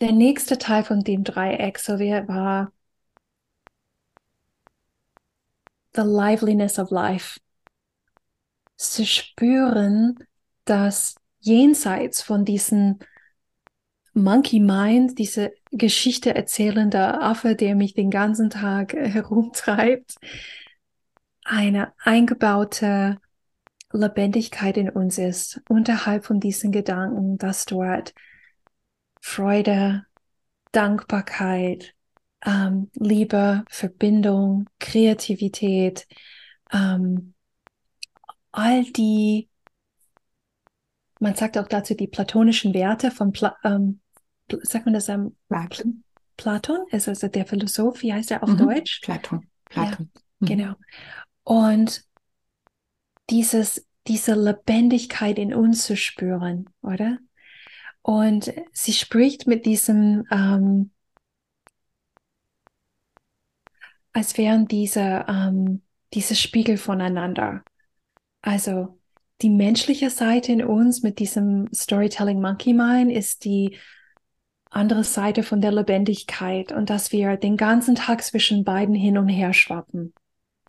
der 0.00 0.12
nächste 0.12 0.58
Teil 0.58 0.82
von 0.82 1.04
dem 1.04 1.22
Dreieck 1.22 1.78
so 1.78 1.98
wie 1.98 2.10
war 2.28 2.72
the 5.94 6.02
liveliness 6.02 6.78
of 6.78 6.90
life. 6.90 7.38
Zu 8.76 9.04
spüren, 9.04 10.18
dass 10.64 11.16
jenseits 11.40 12.22
von 12.22 12.44
diesem 12.44 12.98
Monkey 14.14 14.60
Mind, 14.60 15.18
diese 15.18 15.52
Geschichte 15.70 16.34
erzählende 16.34 17.20
Affe, 17.20 17.54
der 17.54 17.74
mich 17.74 17.94
den 17.94 18.10
ganzen 18.10 18.50
Tag 18.50 18.92
herumtreibt, 18.92 20.16
eine 21.44 21.92
eingebaute 22.02 23.18
Lebendigkeit 23.92 24.76
in 24.76 24.90
uns 24.90 25.18
ist, 25.18 25.60
unterhalb 25.68 26.24
von 26.24 26.40
diesen 26.40 26.72
Gedanken, 26.72 27.38
dass 27.38 27.64
dort 27.64 28.12
Freude, 29.20 30.04
Dankbarkeit, 30.72 31.94
ähm, 32.44 32.90
Liebe, 32.94 33.64
Verbindung, 33.68 34.68
Kreativität, 34.78 36.06
ähm, 36.72 37.34
all 38.52 38.84
die, 38.84 39.48
man 41.20 41.34
sagt 41.34 41.58
auch 41.58 41.68
dazu 41.68 41.94
die 41.94 42.06
platonischen 42.06 42.74
Werte 42.74 43.10
von, 43.10 43.32
Pla 43.32 43.56
ähm, 43.64 44.00
sagt 44.62 44.86
man 44.86 44.94
das 44.94 45.08
am 45.08 45.36
Platon? 45.48 46.04
Platon 46.36 46.86
ist 46.90 47.08
also 47.08 47.28
der 47.28 47.46
Philosoph, 47.46 48.02
wie 48.02 48.12
heißt 48.12 48.30
er 48.30 48.42
auf 48.42 48.50
mhm. 48.50 48.58
Deutsch? 48.58 49.00
Platon. 49.02 49.46
Platon. 49.64 50.10
Ja, 50.12 50.18
mhm. 50.38 50.46
Genau. 50.46 50.74
Und 51.44 52.04
dieses, 53.30 53.86
diese 54.06 54.34
Lebendigkeit 54.34 55.38
in 55.38 55.52
uns 55.52 55.84
zu 55.84 55.96
spüren, 55.96 56.70
oder? 56.82 57.18
Und 58.02 58.52
sie 58.72 58.92
spricht 58.92 59.46
mit 59.46 59.66
diesem, 59.66 60.24
ähm, 60.30 60.92
als 64.18 64.36
wären 64.36 64.66
diese, 64.66 65.24
ähm, 65.28 65.82
diese 66.12 66.34
Spiegel 66.34 66.76
voneinander. 66.76 67.62
Also 68.42 68.98
die 69.42 69.48
menschliche 69.48 70.10
Seite 70.10 70.50
in 70.50 70.64
uns 70.64 71.04
mit 71.04 71.20
diesem 71.20 71.68
Storytelling 71.72 72.40
Monkey 72.40 72.74
Mind 72.74 73.12
ist 73.12 73.44
die 73.44 73.78
andere 74.70 75.04
Seite 75.04 75.44
von 75.44 75.60
der 75.60 75.70
Lebendigkeit 75.70 76.72
und 76.72 76.90
dass 76.90 77.12
wir 77.12 77.36
den 77.36 77.56
ganzen 77.56 77.94
Tag 77.94 78.24
zwischen 78.24 78.64
beiden 78.64 78.96
hin 78.96 79.18
und 79.18 79.28
her 79.28 79.52
schwappen, 79.52 80.12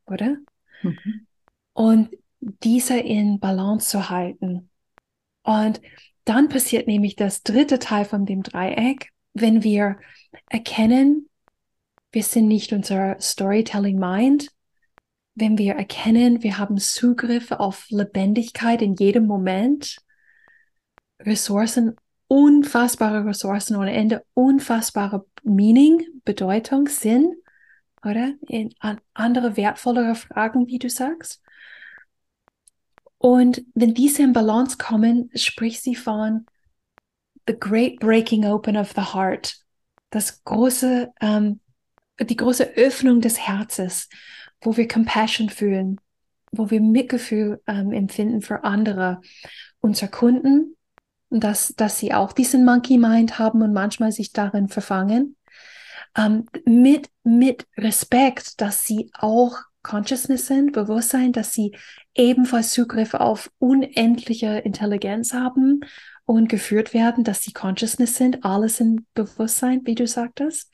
oder? 0.05 0.37
Mhm. 0.83 1.25
Und 1.73 2.09
diese 2.39 2.99
in 2.99 3.39
Balance 3.39 3.89
zu 3.89 4.11
halten. 4.11 4.69
Und 5.41 5.81
dann 6.23 6.49
passiert 6.49 6.85
nämlich 6.85 7.15
das 7.15 7.41
dritte 7.41 7.79
Teil 7.79 8.05
von 8.05 8.27
dem 8.27 8.43
Dreieck, 8.43 9.09
wenn 9.33 9.63
wir 9.63 9.97
erkennen, 10.49 11.28
wir 12.11 12.23
sind 12.23 12.47
nicht 12.47 12.73
unser 12.73 13.19
Storytelling 13.19 13.99
Mind, 13.99 14.49
wenn 15.35 15.57
wir 15.57 15.75
erkennen, 15.75 16.43
wir 16.43 16.57
haben 16.57 16.77
Zugriff 16.77 17.51
auf 17.51 17.85
Lebendigkeit 17.89 18.81
in 18.81 18.95
jedem 18.95 19.25
Moment, 19.25 19.97
Ressourcen, 21.21 21.95
unfassbare 22.27 23.25
Ressourcen 23.25 23.75
ohne 23.75 23.93
Ende, 23.93 24.23
unfassbare 24.33 25.25
Meaning, 25.43 26.05
Bedeutung, 26.25 26.87
Sinn, 26.87 27.35
oder? 28.03 28.33
In 28.47 28.73
an 28.79 28.99
andere 29.13 29.57
wertvollere 29.57 30.15
Fragen, 30.15 30.67
wie 30.67 30.79
du 30.79 30.89
sagst. 30.89 31.41
Und 33.17 33.63
wenn 33.73 33.93
diese 33.93 34.23
in 34.23 34.33
Balance 34.33 34.77
kommen, 34.77 35.29
spricht 35.35 35.83
sie 35.83 35.95
von 35.95 36.45
the 37.47 37.57
great 37.57 37.99
breaking 37.99 38.45
open 38.45 38.77
of 38.77 38.93
the 38.95 39.13
heart, 39.13 39.57
das 40.09 40.43
große, 40.43 41.11
ähm, 41.19 41.59
die 42.19 42.37
große 42.37 42.75
Öffnung 42.75 43.21
des 43.21 43.39
Herzens, 43.39 44.09
wo 44.61 44.75
wir 44.77 44.87
Compassion 44.87 45.49
fühlen, 45.49 45.99
wo 46.51 46.69
wir 46.69 46.81
Mitgefühl 46.81 47.61
ähm, 47.67 47.91
empfinden 47.91 48.41
für 48.41 48.63
andere, 48.63 49.21
unsere 49.79 50.11
Kunden, 50.11 50.75
dass, 51.29 51.73
dass 51.77 51.99
sie 51.99 52.13
auch 52.13 52.33
diesen 52.33 52.65
Monkey 52.65 52.97
Mind 52.97 53.39
haben 53.39 53.61
und 53.61 53.73
manchmal 53.73 54.11
sich 54.11 54.31
darin 54.33 54.67
verfangen, 54.67 55.35
ähm, 56.17 56.45
mit, 56.65 57.09
mit 57.23 57.67
Respekt, 57.77 58.61
dass 58.61 58.85
sie 58.85 59.11
auch 59.13 59.57
Consciousness 59.83 60.47
sind, 60.47 60.73
Bewusstsein, 60.73 61.31
dass 61.31 61.53
sie 61.53 61.75
ebenfalls 62.15 62.71
Zugriff 62.71 63.13
auf 63.13 63.51
unendliche 63.59 64.57
Intelligenz 64.59 65.33
haben 65.33 65.81
und 66.25 66.49
geführt 66.49 66.93
werden, 66.93 67.23
dass 67.23 67.43
sie 67.43 67.53
Consciousness 67.53 68.15
sind, 68.15 68.43
alles 68.43 68.79
in 68.79 69.05
Bewusstsein, 69.13 69.81
wie 69.85 69.95
du 69.95 70.05
sagtest. 70.05 70.69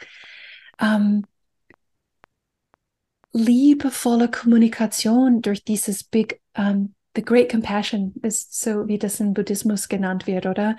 Ähm, 0.81 1.25
liebevolle 3.35 4.29
Kommunikation 4.29 5.41
durch 5.41 5.63
dieses 5.63 6.03
Big, 6.03 6.39
um, 6.57 6.63
ähm, 6.65 6.95
the 7.15 7.21
Great 7.21 7.49
Compassion 7.49 8.13
ist 8.23 8.59
so, 8.59 8.87
wie 8.87 8.97
das 8.97 9.19
im 9.19 9.33
Buddhismus 9.33 9.87
genannt 9.87 10.27
wird, 10.27 10.45
oder? 10.45 10.75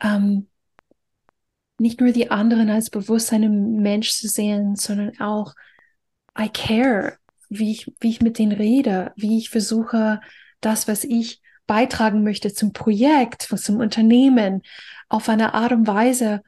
Ähm, 0.00 0.48
nicht 1.78 2.00
nur 2.00 2.12
die 2.12 2.30
anderen 2.30 2.70
als 2.70 2.90
Bewusstsein 2.90 3.42
im 3.42 3.76
Mensch 3.76 4.10
zu 4.10 4.28
sehen, 4.28 4.76
sondern 4.76 5.18
auch 5.20 5.54
I 6.38 6.48
care, 6.48 7.18
wie 7.48 7.72
ich, 7.72 7.92
wie 8.00 8.10
ich 8.10 8.20
mit 8.20 8.38
denen 8.38 8.52
rede, 8.52 9.12
wie 9.16 9.38
ich 9.38 9.50
versuche, 9.50 10.20
das, 10.60 10.88
was 10.88 11.04
ich 11.04 11.40
beitragen 11.66 12.22
möchte 12.22 12.52
zum 12.52 12.72
Projekt, 12.72 13.42
zum 13.42 13.78
Unternehmen, 13.78 14.62
auf 15.08 15.28
eine 15.28 15.54
Art 15.54 15.72
und 15.72 15.86
Weise 15.86 16.42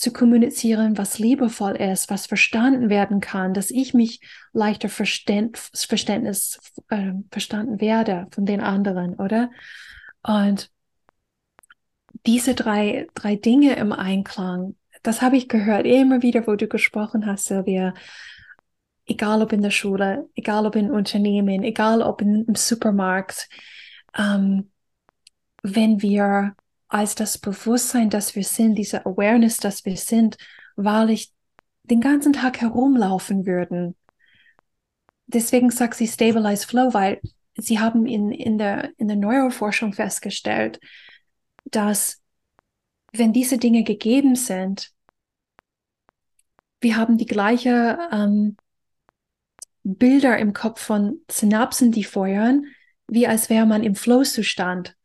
zu 0.00 0.12
kommunizieren, 0.14 0.96
was 0.96 1.18
liebevoll 1.18 1.76
ist, 1.76 2.08
was 2.08 2.24
verstanden 2.24 2.88
werden 2.88 3.20
kann, 3.20 3.52
dass 3.52 3.70
ich 3.70 3.92
mich 3.92 4.20
leichter 4.54 4.88
Verständ, 4.88 5.58
Verständnis 5.58 6.58
äh, 6.88 7.12
verstanden 7.30 7.82
werde 7.82 8.26
von 8.30 8.46
den 8.46 8.62
anderen, 8.62 9.14
oder? 9.16 9.50
Und 10.22 10.70
diese 12.24 12.54
drei, 12.54 13.08
drei 13.14 13.36
Dinge 13.36 13.76
im 13.76 13.92
Einklang, 13.92 14.74
das 15.02 15.20
habe 15.20 15.36
ich 15.36 15.48
gehört 15.48 15.84
immer 15.84 16.22
wieder, 16.22 16.46
wo 16.46 16.56
du 16.56 16.66
gesprochen 16.66 17.26
hast, 17.26 17.44
Silvia. 17.46 17.92
Egal 19.04 19.42
ob 19.42 19.52
in 19.52 19.60
der 19.60 19.70
Schule, 19.70 20.30
egal 20.34 20.64
ob 20.64 20.76
in 20.76 20.90
Unternehmen, 20.90 21.62
egal 21.62 22.00
ob 22.00 22.22
in, 22.22 22.46
im 22.46 22.54
Supermarkt, 22.54 23.50
ähm, 24.16 24.70
wenn 25.62 26.00
wir 26.00 26.54
als 26.90 27.14
das 27.14 27.38
Bewusstsein, 27.38 28.10
dass 28.10 28.34
wir 28.34 28.44
sind, 28.44 28.74
diese 28.74 29.06
Awareness, 29.06 29.58
dass 29.58 29.84
wir 29.84 29.96
sind, 29.96 30.36
wahrlich 30.76 31.32
den 31.84 32.00
ganzen 32.00 32.32
Tag 32.32 32.60
herumlaufen 32.60 33.46
würden. 33.46 33.96
Deswegen 35.26 35.70
sagt 35.70 35.94
sie 35.94 36.08
Stabilize 36.08 36.66
Flow, 36.66 36.92
weil 36.92 37.20
sie 37.56 37.78
haben 37.78 38.06
in, 38.06 38.32
in, 38.32 38.58
der, 38.58 38.90
in 38.98 39.06
der 39.06 39.16
Neuroforschung 39.16 39.92
festgestellt, 39.92 40.80
dass 41.64 42.20
wenn 43.12 43.32
diese 43.32 43.58
Dinge 43.58 43.84
gegeben 43.84 44.34
sind, 44.34 44.92
wir 46.80 46.96
haben 46.96 47.18
die 47.18 47.26
gleiche 47.26 47.98
ähm, 48.10 48.56
Bilder 49.82 50.38
im 50.38 50.52
Kopf 50.52 50.80
von 50.80 51.20
Synapsen, 51.30 51.92
die 51.92 52.04
feuern, 52.04 52.66
wie 53.06 53.26
als 53.26 53.48
wäre 53.50 53.66
man 53.66 53.82
im 53.82 53.94
Flow-Zustand. 53.94 54.96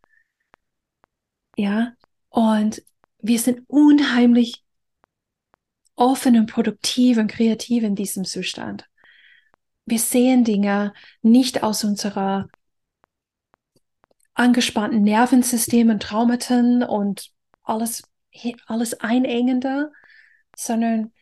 Ja, 1.55 1.93
und 2.29 2.83
wir 3.19 3.39
sind 3.39 3.61
unheimlich 3.67 4.63
offen 5.95 6.37
und 6.37 6.47
produktiv 6.47 7.17
und 7.17 7.27
kreativ 7.27 7.83
in 7.83 7.95
diesem 7.95 8.25
Zustand. 8.25 8.85
Wir 9.85 9.99
sehen 9.99 10.43
Dinge 10.43 10.93
nicht 11.21 11.63
aus 11.63 11.83
unserer 11.83 12.49
angespannten 14.33 15.01
Nervensystem 15.03 15.89
und 15.89 16.03
Traumata 16.03 16.85
und 16.87 17.31
alles, 17.63 18.03
alles 18.67 18.99
einengende, 18.99 19.91
sondern 20.55 21.13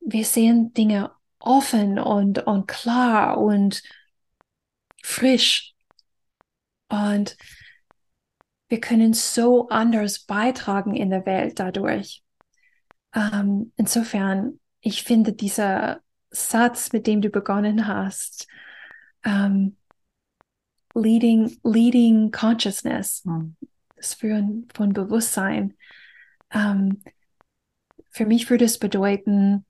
wir 0.00 0.24
sehen 0.24 0.72
Dinge 0.72 1.12
offen 1.38 1.98
und, 1.98 2.46
und 2.46 2.66
klar 2.66 3.38
und 3.38 3.82
frisch. 5.02 5.74
Und 6.88 7.36
wir 8.72 8.80
können 8.80 9.12
so 9.12 9.68
anders 9.68 10.20
beitragen 10.20 10.96
in 10.96 11.10
der 11.10 11.26
Welt 11.26 11.60
dadurch. 11.60 12.22
Ähm, 13.14 13.70
insofern, 13.76 14.60
ich 14.80 15.02
finde 15.02 15.34
dieser 15.34 16.00
Satz, 16.30 16.90
mit 16.94 17.06
dem 17.06 17.20
du 17.20 17.28
begonnen 17.28 17.86
hast, 17.86 18.48
ähm, 19.24 19.76
leading, 20.94 21.54
leading 21.62 22.30
consciousness, 22.30 23.22
mhm. 23.26 23.56
das 23.94 24.14
Führen 24.14 24.66
von 24.74 24.94
Bewusstsein. 24.94 25.74
Ähm, 26.50 27.02
für 28.08 28.24
mich 28.24 28.48
würde 28.48 28.64
es 28.64 28.78
bedeuten, 28.78 29.66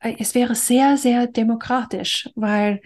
äh, 0.00 0.16
es 0.18 0.34
wäre 0.34 0.54
sehr, 0.54 0.98
sehr 0.98 1.28
demokratisch, 1.28 2.28
weil 2.34 2.82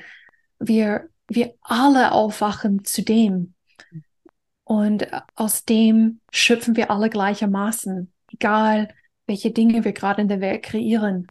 wir, 0.60 1.08
wir 1.26 1.56
alle 1.62 2.12
aufwachen 2.12 2.84
zu 2.84 3.02
dem, 3.02 3.54
und 4.70 5.08
aus 5.34 5.64
dem 5.64 6.20
schöpfen 6.30 6.76
wir 6.76 6.92
alle 6.92 7.10
gleichermaßen, 7.10 8.12
egal 8.32 8.94
welche 9.26 9.50
Dinge 9.50 9.84
wir 9.84 9.92
gerade 9.92 10.22
in 10.22 10.28
der 10.28 10.40
Welt 10.40 10.62
kreieren. 10.62 11.26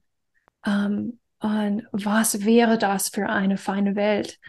Ähm, 0.66 1.20
und 1.40 1.88
was 1.94 2.44
wäre 2.44 2.78
das 2.78 3.08
für 3.08 3.30
eine 3.30 3.56
feine 3.56 3.96
Welt, 3.96 4.40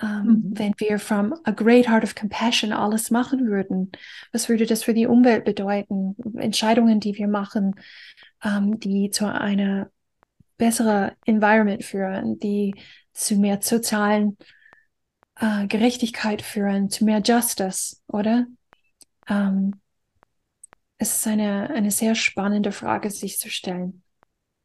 ähm, 0.00 0.26
mhm. 0.26 0.42
wenn 0.52 0.74
wir 0.78 1.00
from 1.00 1.34
a 1.42 1.50
great 1.50 1.88
heart 1.88 2.04
of 2.04 2.14
compassion 2.14 2.70
alles 2.70 3.10
machen 3.10 3.48
würden? 3.48 3.90
Was 4.30 4.48
würde 4.48 4.66
das 4.66 4.84
für 4.84 4.94
die 4.94 5.08
Umwelt 5.08 5.44
bedeuten? 5.44 6.14
Entscheidungen, 6.36 7.00
die 7.00 7.18
wir 7.18 7.26
machen, 7.26 7.74
ähm, 8.44 8.78
die 8.78 9.10
zu 9.10 9.26
einer 9.26 9.90
besseren 10.56 11.10
Environment 11.24 11.82
führen, 11.82 12.38
die 12.38 12.76
zu 13.12 13.34
mehr 13.34 13.58
sozialen 13.60 14.36
äh, 15.36 15.66
Gerechtigkeit 15.66 16.42
führen, 16.42 16.90
zu 16.90 17.04
mehr 17.04 17.20
Justice, 17.20 17.96
oder? 18.06 18.46
Ähm, 19.28 19.80
es 20.98 21.16
ist 21.16 21.26
eine, 21.26 21.70
eine 21.70 21.90
sehr 21.90 22.14
spannende 22.14 22.72
Frage, 22.72 23.10
sich 23.10 23.38
zu 23.38 23.50
stellen. 23.50 24.02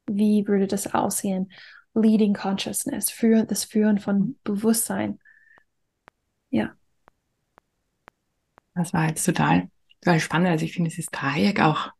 Wie 0.06 0.48
würde 0.48 0.68
das 0.68 0.94
aussehen? 0.94 1.52
Leading 1.94 2.34
Consciousness, 2.34 3.10
für, 3.10 3.44
das 3.46 3.66
Führen 3.66 4.00
von 4.00 4.38
Bewusstsein. 4.44 5.20
Ja. 6.50 6.74
Das 8.76 8.94
war 8.94 9.08
jetzt 9.08 9.26
total, 9.26 9.70
total 10.02 10.20
spannend. 10.20 10.50
Also 10.50 10.66
ich 10.66 10.74
finde 10.74 10.90
dieses 10.90 11.08
Dreieck 11.08 11.60
auch 11.60 11.92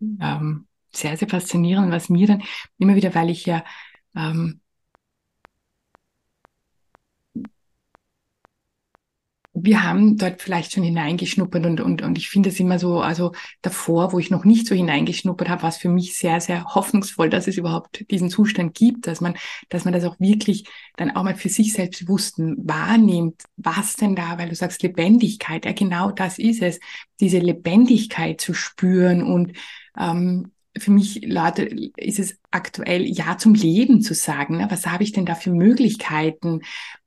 ähm, 0.00 0.66
sehr, 0.94 1.16
sehr 1.16 1.28
faszinierend, 1.28 1.92
was 1.92 2.08
mir 2.08 2.26
dann 2.26 2.42
immer 2.78 2.94
wieder, 2.94 3.14
weil 3.14 3.30
ich 3.30 3.44
ja 3.46 3.64
ähm, 4.14 4.60
wir 9.58 9.82
haben 9.82 10.18
dort 10.18 10.42
vielleicht 10.42 10.72
schon 10.72 10.82
hineingeschnuppert 10.82 11.64
und, 11.64 11.80
und, 11.80 12.02
und 12.02 12.18
ich 12.18 12.28
finde 12.28 12.50
es 12.50 12.60
immer 12.60 12.78
so, 12.78 13.00
also 13.00 13.32
davor, 13.62 14.12
wo 14.12 14.18
ich 14.18 14.30
noch 14.30 14.44
nicht 14.44 14.66
so 14.66 14.74
hineingeschnuppert 14.74 15.48
habe, 15.48 15.62
war 15.62 15.70
es 15.70 15.78
für 15.78 15.88
mich 15.88 16.18
sehr, 16.18 16.40
sehr 16.42 16.64
hoffnungsvoll, 16.66 17.30
dass 17.30 17.48
es 17.48 17.56
überhaupt 17.56 18.04
diesen 18.10 18.28
Zustand 18.28 18.74
gibt, 18.74 19.06
dass 19.06 19.22
man, 19.22 19.34
dass 19.70 19.86
man 19.86 19.94
das 19.94 20.04
auch 20.04 20.20
wirklich 20.20 20.68
dann 20.96 21.10
auch 21.16 21.22
mal 21.22 21.34
für 21.34 21.48
sich 21.48 21.72
selbstbewussten 21.72 22.56
wahrnimmt, 22.68 23.44
was 23.56 23.96
denn 23.96 24.14
da, 24.14 24.36
weil 24.38 24.50
du 24.50 24.54
sagst 24.54 24.82
Lebendigkeit, 24.82 25.64
ja 25.64 25.72
genau 25.72 26.10
das 26.10 26.38
ist 26.38 26.60
es, 26.60 26.78
diese 27.18 27.38
Lebendigkeit 27.38 28.40
zu 28.40 28.52
spüren 28.52 29.22
und 29.22 29.52
ähm, 29.98 30.52
für 30.78 30.90
mich 30.90 31.24
Leute, 31.24 31.62
ist 31.96 32.18
es 32.18 32.38
aktuell 32.50 33.06
Ja 33.06 33.38
zum 33.38 33.54
Leben 33.54 34.02
zu 34.02 34.12
sagen. 34.12 34.58
Ne? 34.58 34.66
Was 34.68 34.86
habe 34.86 35.04
ich 35.04 35.12
denn 35.12 35.24
da 35.24 35.34
für 35.34 35.50
Möglichkeiten? 35.50 36.60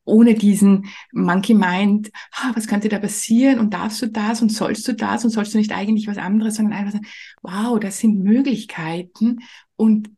Ohne 0.10 0.34
diesen 0.34 0.88
Monkey 1.14 1.54
Mind, 1.54 2.10
ah, 2.34 2.52
was 2.56 2.68
könnte 2.68 2.90
da 2.90 3.00
passieren 3.00 3.60
und 3.60 3.74
darfst 3.74 4.02
du 4.02 4.08
das 4.08 4.42
und 4.42 4.52
sollst 4.52 4.88
du 4.88 4.94
das 4.94 5.24
und 5.24 5.32
sollst 5.32 5.54
du 5.54 5.58
nicht 5.58 5.72
eigentlich 5.72 6.08
was 6.08 6.18
anderes, 6.18 6.56
sondern 6.56 6.74
einfach 6.74 6.94
sagen, 6.94 7.08
wow, 7.42 7.80
das 7.80 8.00
sind 8.00 8.24
Möglichkeiten 8.24 9.40
und 9.76 10.10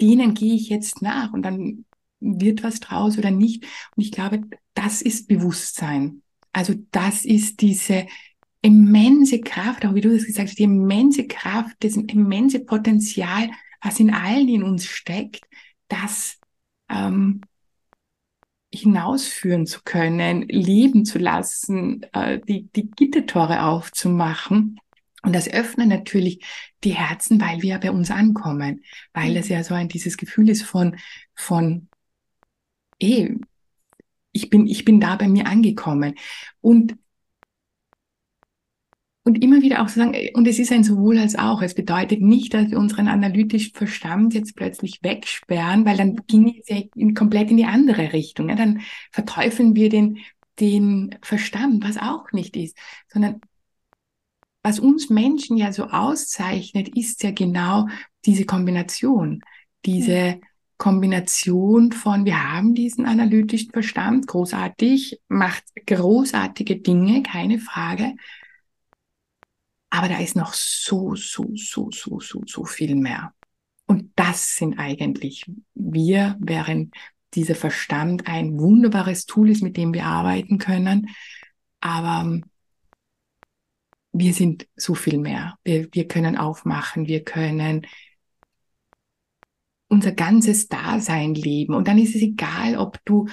denen 0.00 0.34
gehe 0.34 0.54
ich 0.54 0.68
jetzt 0.68 1.02
nach 1.02 1.32
und 1.32 1.42
dann 1.42 1.84
wird 2.20 2.62
was 2.62 2.80
draus 2.80 3.18
oder 3.18 3.30
nicht. 3.30 3.64
Und 3.96 4.02
ich 4.02 4.12
glaube, 4.12 4.42
das 4.74 5.02
ist 5.02 5.28
Bewusstsein. 5.28 6.22
Also 6.52 6.74
das 6.90 7.24
ist 7.24 7.60
diese 7.60 8.06
immense 8.62 9.40
Kraft, 9.40 9.84
auch 9.84 9.94
wie 9.94 10.00
du 10.00 10.12
das 10.12 10.24
gesagt 10.24 10.48
hast, 10.48 10.58
die 10.58 10.64
immense 10.64 11.26
Kraft, 11.26 11.76
das 11.80 11.96
immense 11.96 12.60
Potenzial, 12.60 13.50
was 13.82 14.00
in 14.00 14.12
allen 14.12 14.48
in 14.48 14.62
uns 14.62 14.86
steckt, 14.86 15.44
das 15.88 16.38
ähm, 16.88 17.42
hinausführen 18.78 19.66
zu 19.66 19.80
können, 19.84 20.42
leben 20.48 21.04
zu 21.04 21.18
lassen, 21.18 22.04
äh, 22.12 22.40
die, 22.40 22.68
die 22.74 22.90
Gittertore 22.90 23.64
aufzumachen. 23.64 24.80
Und 25.22 25.34
das 25.34 25.48
öffnet 25.48 25.88
natürlich 25.88 26.44
die 26.84 26.94
Herzen, 26.94 27.40
weil 27.40 27.62
wir 27.62 27.78
bei 27.78 27.90
uns 27.90 28.10
ankommen, 28.10 28.84
weil 29.14 29.30
mhm. 29.30 29.34
das 29.34 29.48
ja 29.48 29.64
so 29.64 29.74
ein 29.74 29.88
dieses 29.88 30.16
Gefühl 30.16 30.50
ist 30.50 30.64
von, 30.64 30.96
von, 31.34 31.88
eh, 33.00 33.30
ich 34.32 34.50
bin, 34.50 34.66
ich 34.66 34.84
bin 34.84 35.00
da 35.00 35.16
bei 35.16 35.28
mir 35.28 35.46
angekommen. 35.46 36.14
Und 36.60 36.96
und 39.24 39.42
immer 39.42 39.62
wieder 39.62 39.82
auch 39.82 39.86
zu 39.86 39.98
sagen, 39.98 40.14
und 40.34 40.46
es 40.46 40.58
ist 40.58 40.70
ein 40.70 40.84
sowohl 40.84 41.18
als 41.18 41.34
auch. 41.34 41.62
Es 41.62 41.74
bedeutet 41.74 42.20
nicht, 42.20 42.52
dass 42.52 42.70
wir 42.70 42.78
unseren 42.78 43.08
analytischen 43.08 43.72
Verstand 43.72 44.34
jetzt 44.34 44.54
plötzlich 44.54 45.02
wegsperren, 45.02 45.86
weil 45.86 45.96
dann 45.96 46.16
ging 46.26 46.54
es 46.60 46.68
ja 46.68 46.82
in, 46.94 47.14
komplett 47.14 47.50
in 47.50 47.56
die 47.56 47.64
andere 47.64 48.12
Richtung. 48.12 48.50
Ja? 48.50 48.54
Dann 48.54 48.82
verteufeln 49.10 49.74
wir 49.74 49.88
den, 49.88 50.18
den 50.60 51.16
Verstand, 51.22 51.82
was 51.84 51.96
auch 51.96 52.32
nicht 52.32 52.54
ist, 52.54 52.76
sondern 53.10 53.40
was 54.62 54.78
uns 54.78 55.08
Menschen 55.08 55.56
ja 55.56 55.72
so 55.72 55.84
auszeichnet, 55.84 56.88
ist 56.88 57.22
ja 57.22 57.30
genau 57.30 57.88
diese 58.26 58.44
Kombination, 58.44 59.40
diese 59.86 60.12
ja. 60.12 60.34
Kombination 60.76 61.92
von, 61.92 62.26
wir 62.26 62.52
haben 62.52 62.74
diesen 62.74 63.06
analytischen 63.06 63.70
Verstand, 63.70 64.26
großartig, 64.26 65.20
macht 65.28 65.64
großartige 65.86 66.76
Dinge, 66.76 67.22
keine 67.22 67.58
Frage, 67.58 68.14
aber 69.94 70.08
da 70.08 70.18
ist 70.18 70.34
noch 70.34 70.52
so, 70.54 71.14
so, 71.14 71.52
so, 71.54 71.88
so, 71.92 72.18
so, 72.18 72.42
so 72.44 72.64
viel 72.64 72.96
mehr. 72.96 73.32
Und 73.86 74.10
das 74.16 74.56
sind 74.56 74.76
eigentlich 74.76 75.48
wir, 75.72 76.36
während 76.40 76.92
dieser 77.34 77.54
Verstand 77.54 78.26
ein 78.26 78.58
wunderbares 78.58 79.24
Tool 79.24 79.50
ist, 79.50 79.62
mit 79.62 79.76
dem 79.76 79.94
wir 79.94 80.06
arbeiten 80.06 80.58
können. 80.58 81.10
Aber 81.78 82.24
ähm, 82.24 82.44
wir 84.10 84.34
sind 84.34 84.66
so 84.74 84.96
viel 84.96 85.18
mehr. 85.18 85.58
Wir, 85.62 85.86
wir 85.92 86.08
können 86.08 86.36
aufmachen, 86.36 87.06
wir 87.06 87.22
können 87.22 87.86
unser 89.86 90.10
ganzes 90.10 90.66
Dasein 90.66 91.36
leben. 91.36 91.72
Und 91.72 91.86
dann 91.86 91.98
ist 91.98 92.16
es 92.16 92.22
egal, 92.22 92.78
ob 92.78 92.98
du, 93.04 93.28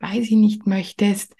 weiß 0.00 0.26
ich 0.26 0.36
nicht, 0.36 0.66
möchtest, 0.66 1.34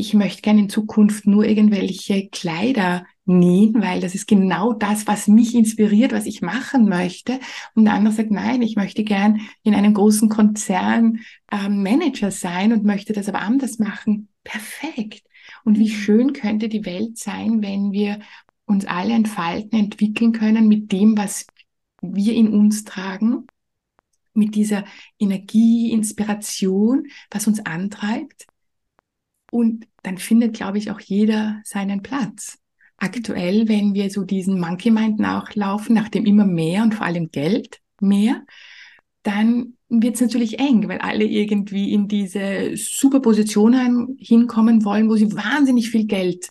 ich 0.00 0.14
möchte 0.14 0.42
gerne 0.42 0.60
in 0.60 0.68
Zukunft 0.68 1.26
nur 1.26 1.44
irgendwelche 1.44 2.28
Kleider 2.28 3.06
nähen, 3.26 3.80
weil 3.80 4.00
das 4.00 4.14
ist 4.14 4.26
genau 4.26 4.72
das, 4.72 5.06
was 5.06 5.28
mich 5.28 5.54
inspiriert, 5.54 6.12
was 6.12 6.26
ich 6.26 6.42
machen 6.42 6.88
möchte. 6.88 7.38
Und 7.74 7.84
der 7.84 7.94
andere 7.94 8.14
sagt, 8.14 8.30
nein, 8.30 8.62
ich 8.62 8.76
möchte 8.76 9.04
gern 9.04 9.40
in 9.62 9.74
einem 9.74 9.94
großen 9.94 10.28
Konzern 10.28 11.20
ähm, 11.52 11.82
Manager 11.82 12.30
sein 12.30 12.72
und 12.72 12.84
möchte 12.84 13.12
das 13.12 13.28
aber 13.28 13.40
anders 13.40 13.78
machen. 13.78 14.28
Perfekt. 14.42 15.22
Und 15.64 15.78
wie 15.78 15.90
mhm. 15.90 15.94
schön 15.94 16.32
könnte 16.32 16.68
die 16.68 16.84
Welt 16.84 17.18
sein, 17.18 17.62
wenn 17.62 17.92
wir 17.92 18.20
uns 18.64 18.86
alle 18.86 19.14
entfalten, 19.14 19.78
entwickeln 19.78 20.32
können 20.32 20.66
mit 20.66 20.92
dem, 20.92 21.16
was 21.16 21.46
wir 22.00 22.34
in 22.34 22.48
uns 22.48 22.84
tragen, 22.84 23.46
mit 24.32 24.54
dieser 24.54 24.84
Energie, 25.18 25.92
Inspiration, 25.92 27.06
was 27.30 27.46
uns 27.46 27.64
antreibt. 27.66 28.46
Und 29.50 29.86
dann 30.02 30.18
findet, 30.18 30.54
glaube 30.54 30.78
ich, 30.78 30.90
auch 30.90 31.00
jeder 31.00 31.60
seinen 31.64 32.02
Platz 32.02 32.60
aktuell, 33.00 33.66
wenn 33.68 33.94
wir 33.94 34.10
so 34.10 34.24
diesen 34.24 34.60
Monkey 34.60 34.90
Mind 34.90 35.18
nachlaufen, 35.18 35.94
nach 35.94 36.08
dem 36.08 36.26
immer 36.26 36.44
mehr 36.44 36.82
und 36.82 36.94
vor 36.94 37.06
allem 37.06 37.30
Geld 37.30 37.80
mehr, 38.00 38.44
dann 39.22 39.74
wird 39.88 40.14
es 40.14 40.20
natürlich 40.20 40.60
eng, 40.60 40.88
weil 40.88 40.98
alle 40.98 41.24
irgendwie 41.24 41.92
in 41.92 42.06
diese 42.06 42.76
Superpositionen 42.76 44.16
hinkommen 44.20 44.84
wollen, 44.84 45.08
wo 45.08 45.16
sie 45.16 45.32
wahnsinnig 45.34 45.90
viel 45.90 46.06
Geld 46.06 46.50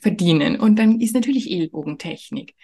verdienen. 0.00 0.58
Und 0.58 0.78
dann 0.78 1.00
ist 1.00 1.14
natürlich 1.14 1.50
Ellbogentechnik. 1.50 2.54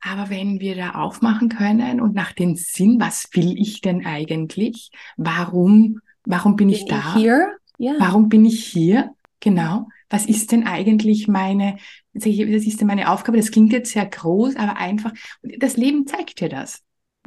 Aber 0.00 0.30
wenn 0.30 0.60
wir 0.60 0.76
da 0.76 0.90
aufmachen 0.92 1.48
können 1.48 2.00
und 2.00 2.14
nach 2.14 2.32
dem 2.32 2.54
Sinn, 2.54 3.00
was 3.00 3.28
will 3.32 3.58
ich 3.58 3.80
denn 3.80 4.06
eigentlich? 4.06 4.90
Warum, 5.16 6.00
warum 6.24 6.54
bin, 6.56 6.68
bin 6.68 6.76
ich 6.76 6.84
da? 6.84 7.14
Hier? 7.16 7.56
Yeah. 7.78 7.96
Warum 7.98 8.28
bin 8.28 8.44
ich 8.44 8.64
hier? 8.64 9.14
Genau 9.40 9.86
was 10.08 10.26
ist 10.26 10.52
denn 10.52 10.66
eigentlich 10.66 11.28
meine, 11.28 11.78
das 12.12 12.26
ist 12.26 12.80
denn 12.80 12.86
meine 12.86 13.10
Aufgabe? 13.10 13.38
Das 13.38 13.50
klingt 13.50 13.72
jetzt 13.72 13.92
sehr 13.92 14.06
groß, 14.06 14.56
aber 14.56 14.76
einfach, 14.76 15.12
das 15.42 15.76
Leben 15.76 16.06
zeigt 16.06 16.40
dir 16.40 16.48
das. 16.48 16.82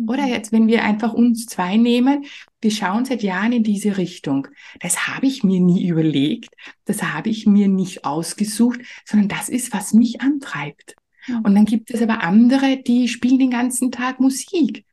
Oder 0.08 0.24
mhm. 0.24 0.30
jetzt, 0.30 0.52
wenn 0.54 0.68
wir 0.68 0.84
einfach 0.84 1.14
uns 1.14 1.46
zwei 1.46 1.76
nehmen, 1.76 2.26
wir 2.62 2.72
schauen 2.72 3.04
seit 3.04 3.22
Jahren 3.22 3.52
in 3.52 3.64
diese 3.64 3.98
Richtung. 3.98 4.48
Das 4.80 5.08
habe 5.08 5.26
ich 5.26 5.44
mir 5.44 5.60
nie 5.60 5.88
überlegt, 5.88 6.54
das 6.86 7.04
habe 7.04 7.30
ich 7.30 7.46
mir 7.46 7.68
nicht 7.68 8.06
ausgesucht, 8.06 8.80
sondern 9.06 9.28
das 9.28 9.50
ist, 9.50 9.74
was 9.74 9.94
mich 9.94 10.22
antreibt. 10.22 10.96
Mhm. 11.28 11.40
Und 11.40 11.56
dann 11.56 11.66
gibt 11.66 11.92
es 11.92 12.02
aber 12.02 12.24
andere, 12.24 12.78
die 12.78 13.10
spielen 13.10 13.40
den 13.40 13.52
ganzen 13.52 13.92
Tag 13.92 14.22
Musik, 14.22 14.86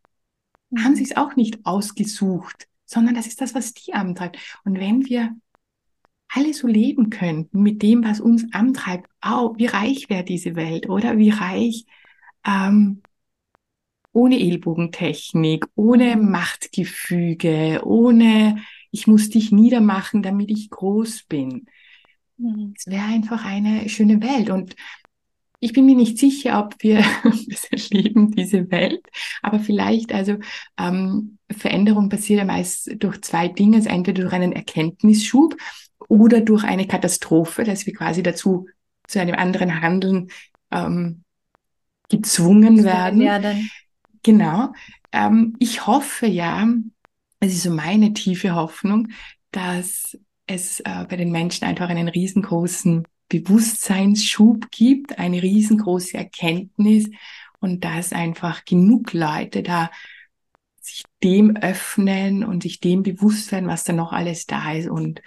haben 0.77 0.93
mhm. 0.93 0.97
sich 0.97 1.11
es 1.11 1.17
auch 1.17 1.37
nicht 1.37 1.65
ausgesucht, 1.65 2.67
sondern 2.85 3.15
das 3.15 3.29
ist 3.29 3.41
das, 3.41 3.55
was 3.55 3.75
die 3.75 3.95
antreibt. 3.95 4.39
Und 4.65 4.81
wenn 4.81 5.07
wir 5.07 5.37
alle 6.29 6.53
so 6.53 6.67
leben 6.67 7.11
könnten 7.11 7.63
mit 7.63 7.83
dem, 7.83 8.05
was 8.05 8.21
uns 8.21 8.47
antreibt, 8.53 9.09
oh, 9.25 9.55
wie 9.57 9.67
reich 9.67 10.09
wäre 10.09 10.25
diese 10.25 10.57
Welt, 10.57 10.89
oder? 10.89 11.19
Wie 11.19 11.31
reich 11.31 11.85
ähm, 12.47 13.03
ohne 14.13 14.41
Ellbogentechnik, 14.41 15.67
ohne. 15.75 16.17
Machtgefüge, 16.17 17.83
ohne 17.85 18.63
ich 18.91 19.07
muss 19.07 19.29
dich 19.29 19.53
niedermachen, 19.53 20.23
damit 20.23 20.51
ich 20.51 20.71
groß 20.71 21.25
bin. 21.25 21.67
Mhm. 22.39 22.73
Es 22.77 22.87
wäre 22.87 23.05
einfach 23.05 23.45
eine 23.45 23.89
schöne 23.89 24.23
Welt. 24.23 24.49
Und 24.49 24.75
ich 25.61 25.73
bin 25.73 25.85
mir 25.87 25.97
nicht 25.97 26.19
sicher, 26.19 26.61
ob 26.61 26.83
wir 26.83 27.05
das 27.49 27.65
erleben, 27.65 28.31
diese 28.31 28.71
Welt, 28.71 29.03
aber 29.43 29.59
vielleicht, 29.59 30.13
also 30.13 30.37
ähm, 30.79 31.39
Veränderung 31.51 32.09
passiert 32.09 32.39
ja 32.39 32.45
meist 32.45 32.91
durch 32.99 33.21
zwei 33.23 33.49
Dinge. 33.49 33.77
Also 33.77 33.91
entweder 33.91 34.23
durch 34.23 34.33
einen 34.33 34.53
Erkenntnisschub 34.53 35.57
oder 36.09 36.41
durch 36.41 36.65
eine 36.65 36.87
Katastrophe, 36.87 37.65
dass 37.65 37.87
wir 37.87 37.95
quasi 37.95 38.23
dazu 38.23 38.67
zu 39.07 39.21
einem 39.21 39.35
anderen 39.35 39.81
Handeln 39.81 40.29
ähm, 40.71 41.23
gezwungen 42.09 42.85
werden. 42.85 43.21
werden. 43.21 43.71
Genau. 44.23 44.73
Ähm, 45.13 45.57
ich 45.59 45.87
hoffe 45.87 46.27
ja, 46.27 46.69
es 47.41 47.53
ist 47.53 47.63
so 47.63 47.71
meine 47.71 48.13
tiefe 48.13 48.55
Hoffnung, 48.55 49.09
dass 49.51 50.19
es 50.47 50.81
äh, 50.81 51.05
bei 51.09 51.17
den 51.17 51.33
Menschen 51.33 51.65
einfach 51.65 51.89
einen 51.89 52.09
riesengroßen 52.09 53.07
Bewusstseinsschub 53.29 54.71
gibt, 54.71 55.19
eine 55.19 55.43
riesengroße 55.43 56.17
Erkenntnis 56.17 57.09
und 57.61 57.85
dass 57.85 58.13
einfach 58.13 58.65
genug 58.65 59.13
Leute 59.13 59.63
da 59.63 59.91
sich 60.81 61.03
dem 61.23 61.57
öffnen 61.57 62.45
und 62.45 62.63
sich 62.63 62.79
dem 62.79 63.03
bewusst 63.03 63.51
werden, 63.51 63.69
was 63.69 63.83
da 63.83 63.93
noch 63.93 64.13
alles 64.13 64.47
da 64.47 64.73
ist 64.73 64.89
und 64.89 65.21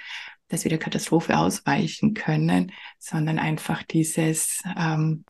dass 0.50 0.64
wir 0.66 0.70
der 0.70 0.80
Katastrophe 0.80 1.38
ausweichen 1.38 2.14
können, 2.14 2.72
sondern 2.98 3.40
einfach 3.40 3.84
dieses, 3.84 4.62
ähm, 4.78 5.24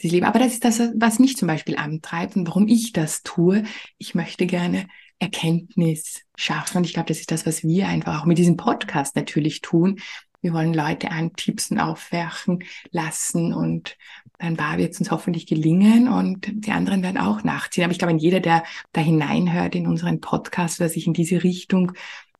dieses 0.00 0.12
Leben. 0.12 0.26
Aber 0.26 0.38
das 0.38 0.54
ist 0.54 0.64
das, 0.64 0.80
was 0.96 1.18
mich 1.18 1.36
zum 1.36 1.48
Beispiel 1.48 1.76
antreibt 1.76 2.36
und 2.36 2.46
warum 2.48 2.66
ich 2.68 2.92
das 2.92 3.22
tue. 3.22 3.64
Ich 3.98 4.14
möchte 4.14 4.46
gerne 4.46 4.86
Erkenntnis 5.18 6.22
schaffen. 6.36 6.78
Und 6.78 6.84
ich 6.84 6.92
glaube, 6.92 7.08
das 7.08 7.20
ist 7.20 7.30
das, 7.30 7.46
was 7.46 7.64
wir 7.64 7.88
einfach 7.88 8.20
auch 8.20 8.26
mit 8.26 8.38
diesem 8.38 8.56
Podcast 8.56 9.16
natürlich 9.16 9.62
tun. 9.62 10.00
Wir 10.42 10.52
wollen 10.52 10.74
Leute 10.74 11.10
antipsen, 11.10 11.80
aufwerfen 11.80 12.62
lassen 12.90 13.52
und 13.52 13.96
dann 14.38 14.58
war 14.58 14.76
wird 14.76 14.92
es 14.92 14.98
uns 14.98 15.10
hoffentlich 15.10 15.46
gelingen 15.46 16.08
und 16.08 16.46
die 16.52 16.72
anderen 16.72 17.02
werden 17.02 17.18
auch 17.18 17.42
nachziehen. 17.42 17.84
Aber 17.84 17.92
ich 17.92 17.98
glaube, 17.98 18.14
jeder, 18.16 18.40
der 18.40 18.62
da 18.92 19.00
hineinhört 19.00 19.74
in 19.74 19.86
unseren 19.86 20.20
Podcast 20.20 20.78
oder 20.78 20.90
sich 20.90 21.06
in 21.06 21.14
diese 21.14 21.42
Richtung 21.42 21.92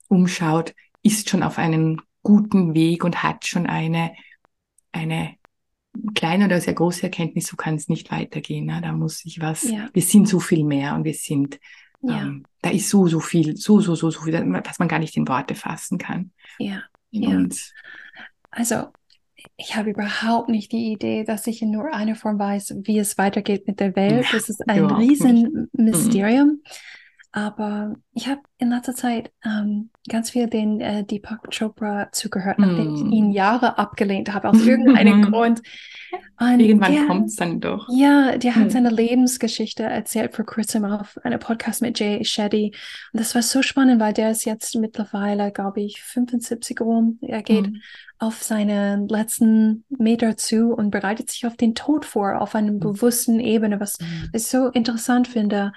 umschaut, 0.08 0.74
ist 1.06 1.30
schon 1.30 1.42
auf 1.42 1.58
einem 1.58 2.00
guten 2.22 2.74
Weg 2.74 3.04
und 3.04 3.22
hat 3.22 3.46
schon 3.46 3.66
eine, 3.66 4.12
eine 4.92 5.36
kleine 6.14 6.46
oder 6.46 6.60
sehr 6.60 6.74
große 6.74 7.04
Erkenntnis, 7.04 7.46
so 7.46 7.56
kann 7.56 7.76
es 7.76 7.88
nicht 7.88 8.10
weitergehen. 8.10 8.66
Ne? 8.66 8.80
Da 8.82 8.92
muss 8.92 9.18
sich 9.18 9.40
was, 9.40 9.70
ja. 9.70 9.88
wir 9.92 10.02
sind 10.02 10.28
so 10.28 10.40
viel 10.40 10.64
mehr 10.64 10.94
und 10.94 11.04
wir 11.04 11.14
sind, 11.14 11.60
ja. 12.02 12.22
ähm, 12.22 12.44
da 12.62 12.70
ist 12.70 12.90
so, 12.90 13.06
so 13.06 13.20
viel, 13.20 13.56
so, 13.56 13.80
so, 13.80 13.94
so, 13.94 14.10
so 14.10 14.20
viel, 14.20 14.32
dass 14.62 14.78
man 14.78 14.88
gar 14.88 14.98
nicht 14.98 15.16
in 15.16 15.28
Worte 15.28 15.54
fassen 15.54 15.98
kann. 15.98 16.32
Ja. 16.58 16.82
ja. 17.10 17.46
Also, 18.50 18.86
ich 19.56 19.76
habe 19.76 19.90
überhaupt 19.90 20.48
nicht 20.48 20.72
die 20.72 20.92
Idee, 20.92 21.24
dass 21.24 21.46
ich 21.46 21.62
in 21.62 21.70
nur 21.70 21.92
einer 21.92 22.16
Form 22.16 22.38
weiß, 22.38 22.74
wie 22.82 22.98
es 22.98 23.16
weitergeht 23.16 23.66
mit 23.66 23.80
der 23.80 23.94
Welt. 23.94 24.26
Das 24.32 24.48
ist 24.48 24.68
ein 24.68 24.84
Riesenmysterium. 24.84 26.48
Mhm. 26.48 26.62
Aber 27.32 27.94
ich 28.14 28.28
habe 28.28 28.40
in 28.58 28.70
letzter 28.70 28.94
Zeit 28.94 29.30
ähm, 29.44 29.90
ganz 30.08 30.30
viel 30.30 30.46
den 30.46 30.80
äh, 30.80 31.04
Deepak 31.04 31.50
Chopra 31.50 32.08
zugehört, 32.12 32.58
nachdem 32.58 32.92
mm. 32.92 32.94
ich 32.94 33.02
ihn 33.12 33.30
Jahre 33.32 33.78
abgelehnt 33.78 34.32
habe, 34.32 34.48
aus 34.48 34.64
irgendeinem 34.64 35.22
Grund. 35.30 35.62
Und 36.38 36.60
Irgendwann 36.60 37.06
kommt 37.06 37.28
es 37.28 37.36
dann 37.36 37.60
doch. 37.60 37.88
Ja, 37.90 38.36
der 38.36 38.56
hat 38.56 38.66
mm. 38.66 38.70
seine 38.70 38.90
Lebensgeschichte 38.90 39.84
erzählt 39.84 40.34
vor 40.34 40.44
kurzem 40.44 40.84
auf 40.84 41.18
einem 41.24 41.38
Podcast 41.38 41.82
mit 41.82 41.98
Jay 41.98 42.24
Shetty. 42.24 42.72
Und 43.12 43.20
das 43.20 43.34
war 43.34 43.42
so 43.42 43.62
spannend, 43.62 44.00
weil 44.00 44.12
der 44.12 44.30
ist 44.30 44.44
jetzt 44.44 44.74
mittlerweile, 44.74 45.50
glaube 45.50 45.80
ich, 45.80 46.02
75 46.02 46.80
rum. 46.80 47.18
Er 47.22 47.42
geht 47.42 47.70
mm. 47.70 47.76
auf 48.18 48.42
seine 48.42 49.06
letzten 49.08 49.84
Meter 49.88 50.36
zu 50.36 50.74
und 50.74 50.90
bereitet 50.90 51.30
sich 51.30 51.46
auf 51.46 51.56
den 51.56 51.74
Tod 51.74 52.04
vor, 52.04 52.40
auf 52.40 52.54
einer 52.54 52.72
bewussten 52.72 53.40
Ebene, 53.40 53.80
was 53.80 53.98
ich 54.32 54.46
so 54.46 54.68
interessant 54.68 55.28
finde. 55.28 55.72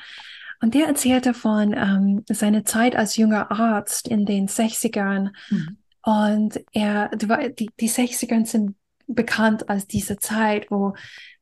Und 0.61 0.73
der 0.73 0.87
erzählte 0.87 1.33
von 1.33 1.73
ähm, 1.73 2.23
seiner 2.29 2.65
Zeit 2.65 2.95
als 2.95 3.15
junger 3.15 3.51
Arzt 3.51 4.07
in 4.07 4.25
den 4.25 4.47
60ern. 4.47 5.31
Mhm. 5.49 5.77
Und 6.01 6.59
er, 6.73 7.09
die, 7.15 7.69
die 7.79 7.89
60ern 7.89 8.45
sind 8.45 8.75
bekannt 9.07 9.69
als 9.69 9.87
diese 9.87 10.17
Zeit, 10.17 10.69
wo 10.69 10.93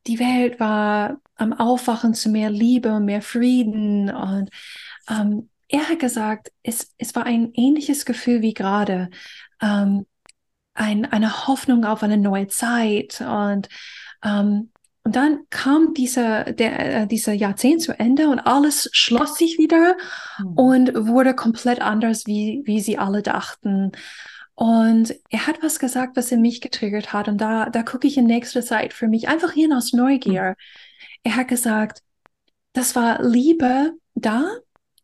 die 0.06 0.20
Welt 0.20 0.60
war 0.60 1.20
am 1.36 1.54
Aufwachen 1.54 2.14
zu 2.14 2.30
mehr 2.30 2.50
Liebe 2.50 2.94
und 2.94 3.06
mehr 3.06 3.22
Frieden. 3.22 4.10
Und 4.10 4.50
ähm, 5.10 5.50
er 5.68 5.90
hat 5.90 6.00
gesagt, 6.00 6.52
es, 6.64 6.94
es 6.98 7.16
war 7.16 7.26
ein 7.26 7.52
ähnliches 7.54 8.06
Gefühl 8.06 8.42
wie 8.42 8.54
gerade. 8.54 9.10
Ähm, 9.62 10.06
ein, 10.74 11.06
eine 11.06 11.48
Hoffnung 11.48 11.86
auf 11.86 12.04
eine 12.04 12.18
neue 12.18 12.48
Zeit. 12.48 13.22
Und 13.22 13.68
ähm, 14.24 14.72
und 15.08 15.16
dann 15.16 15.40
kam 15.50 15.94
dieser, 15.94 16.52
der, 16.52 17.04
äh, 17.04 17.08
dieser 17.08 17.32
Jahrzehnt 17.32 17.82
zu 17.82 17.98
Ende 17.98 18.28
und 18.28 18.40
alles 18.40 18.90
schloss 18.92 19.38
sich 19.38 19.58
wieder 19.58 19.96
mhm. 20.38 20.48
und 20.58 21.08
wurde 21.08 21.34
komplett 21.34 21.82
anders, 21.82 22.26
wie, 22.26 22.62
wie 22.66 22.82
sie 22.82 22.98
alle 22.98 23.22
dachten. 23.22 23.94
Und 24.54 25.16
er 25.30 25.48
hat 25.48 25.64
was 25.64 25.80
gesagt, 25.80 26.18
was 26.18 26.30
in 26.34 26.42
mich 26.42 26.60
getriggert 26.60 27.14
hat. 27.14 27.30
Und 27.30 27.40
da, 27.40 27.70
da 27.70 27.84
gucke 27.84 28.06
ich 28.06 28.18
in 28.18 28.26
nächster 28.26 28.62
Zeit 28.62 28.92
für 28.92 29.08
mich 29.08 29.30
einfach 29.30 29.54
hin 29.54 29.72
aus 29.72 29.94
Neugier. 29.94 30.50
Mhm. 30.50 30.56
Er 31.24 31.36
hat 31.38 31.48
gesagt, 31.48 32.02
das 32.74 32.94
war 32.98 33.24
Liebe 33.24 33.94
da 34.14 34.46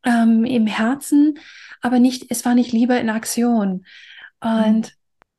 ähm, 0.04 0.44
im 0.44 0.68
Herzen, 0.68 1.40
aber 1.80 2.00
nicht, 2.00 2.26
es 2.28 2.44
war 2.44 2.56
nicht 2.56 2.74
Liebe 2.74 2.96
in 2.96 3.10
Aktion. 3.10 3.86
Und 4.42 4.92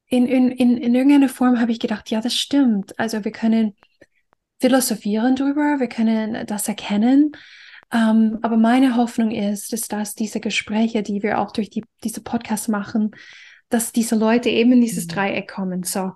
mhm. 0.08 0.16
in, 0.16 0.26
in, 0.26 0.50
in, 0.52 0.76
in 0.78 0.94
irgendeiner 0.94 1.28
Form 1.28 1.60
habe 1.60 1.70
ich 1.70 1.80
gedacht, 1.80 2.08
ja, 2.10 2.22
das 2.22 2.34
stimmt. 2.34 2.98
Also 2.98 3.26
wir 3.26 3.32
können 3.32 3.76
philosophieren 4.60 5.36
drüber, 5.36 5.78
wir 5.78 5.88
können 5.88 6.46
das 6.46 6.68
erkennen. 6.68 7.32
Ähm, 7.92 8.38
aber 8.42 8.56
meine 8.56 8.96
Hoffnung 8.96 9.30
ist, 9.30 9.72
ist, 9.72 9.92
dass 9.92 10.14
diese 10.14 10.40
Gespräche, 10.40 11.02
die 11.02 11.22
wir 11.22 11.38
auch 11.38 11.52
durch 11.52 11.70
die, 11.70 11.84
diese 12.02 12.22
Podcasts 12.22 12.68
machen, 12.68 13.12
dass 13.68 13.92
diese 13.92 14.16
Leute 14.16 14.48
eben 14.48 14.72
in 14.72 14.80
dieses 14.80 15.06
mhm. 15.06 15.10
Dreieck 15.10 15.48
kommen. 15.48 15.82
So, 15.82 16.12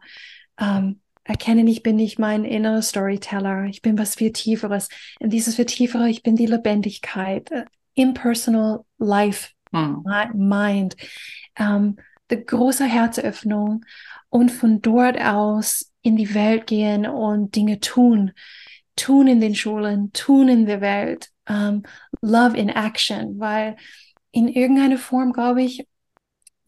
ähm, 0.58 1.00
erkennen, 1.24 1.66
ich 1.66 1.82
bin 1.82 1.96
nicht 1.96 2.18
mein 2.18 2.44
innerer 2.44 2.82
Storyteller, 2.82 3.64
ich 3.64 3.82
bin 3.82 3.98
was 3.98 4.14
viel 4.14 4.32
Tieferes. 4.32 4.88
Und 5.20 5.30
dieses 5.30 5.56
viel 5.56 5.66
Tiefere, 5.66 6.08
ich 6.08 6.22
bin 6.22 6.36
die 6.36 6.46
Lebendigkeit, 6.46 7.50
uh, 7.52 7.64
impersonal 7.94 8.84
life, 8.98 9.50
mhm. 9.70 10.04
mind, 10.34 10.96
ähm, 11.56 11.96
die 12.30 12.44
große 12.44 12.84
Herzöffnung 12.84 13.84
und 14.30 14.50
von 14.50 14.80
dort 14.80 15.20
aus 15.20 15.92
in 16.08 16.16
die 16.16 16.34
Welt 16.34 16.66
gehen 16.66 17.06
und 17.06 17.54
Dinge 17.54 17.80
tun. 17.80 18.32
Tun 18.96 19.28
in 19.28 19.40
den 19.40 19.54
Schulen, 19.54 20.12
tun 20.12 20.48
in 20.48 20.66
der 20.66 20.80
Welt. 20.80 21.30
Um, 21.48 21.54
ähm, 21.56 21.82
love 22.20 22.56
in 22.56 22.68
Action, 22.68 23.38
weil 23.38 23.76
in 24.32 24.48
irgendeiner 24.48 24.98
Form, 24.98 25.32
glaube 25.32 25.62
ich, 25.62 25.86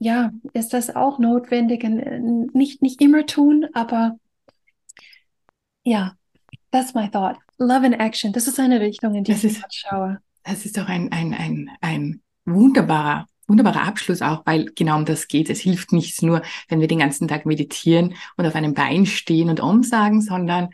ja, 0.01 0.31
ist 0.55 0.73
das 0.73 0.97
auch 0.97 1.19
notwendig. 1.19 1.85
Äh, 1.85 2.21
nicht, 2.55 2.81
nicht 2.81 3.03
immer 3.03 3.27
tun, 3.27 3.67
aber 3.75 4.17
ja, 5.83 6.15
that's 6.71 6.95
my 6.95 7.11
thought. 7.11 7.37
Love 7.59 7.85
in 7.85 7.93
Action, 7.93 8.33
das 8.33 8.49
ist 8.49 8.59
eine 8.59 8.81
Richtung, 8.81 9.15
in 9.15 9.25
die 9.25 9.33
das 9.33 9.45
ich 9.45 9.61
schaue. 9.71 10.19
Das 10.45 10.65
ist 10.65 10.79
doch 10.79 10.89
ein, 10.89 11.13
ein, 11.13 11.35
ein, 11.35 11.71
ein 11.83 12.23
wunderbarer 12.47 13.27
wunderbarer 13.51 13.83
Abschluss 13.83 14.23
auch, 14.23 14.47
weil 14.47 14.67
genau 14.75 14.97
um 14.97 15.05
das 15.05 15.29
geht. 15.29 15.51
Es 15.51 15.61
hilft 15.61 15.93
nicht 15.93 16.23
nur, 16.23 16.43
wenn 16.69 16.81
wir 16.81 16.89
den 16.89 17.01
ganzen 17.01 17.29
Tag 17.29 17.45
meditieren 17.45 18.15
und 18.37 18.47
auf 18.47 18.55
einem 18.55 18.73
Bein 18.73 19.05
stehen 19.05 19.51
und 19.51 19.61
umsagen, 19.61 20.23
sondern 20.23 20.71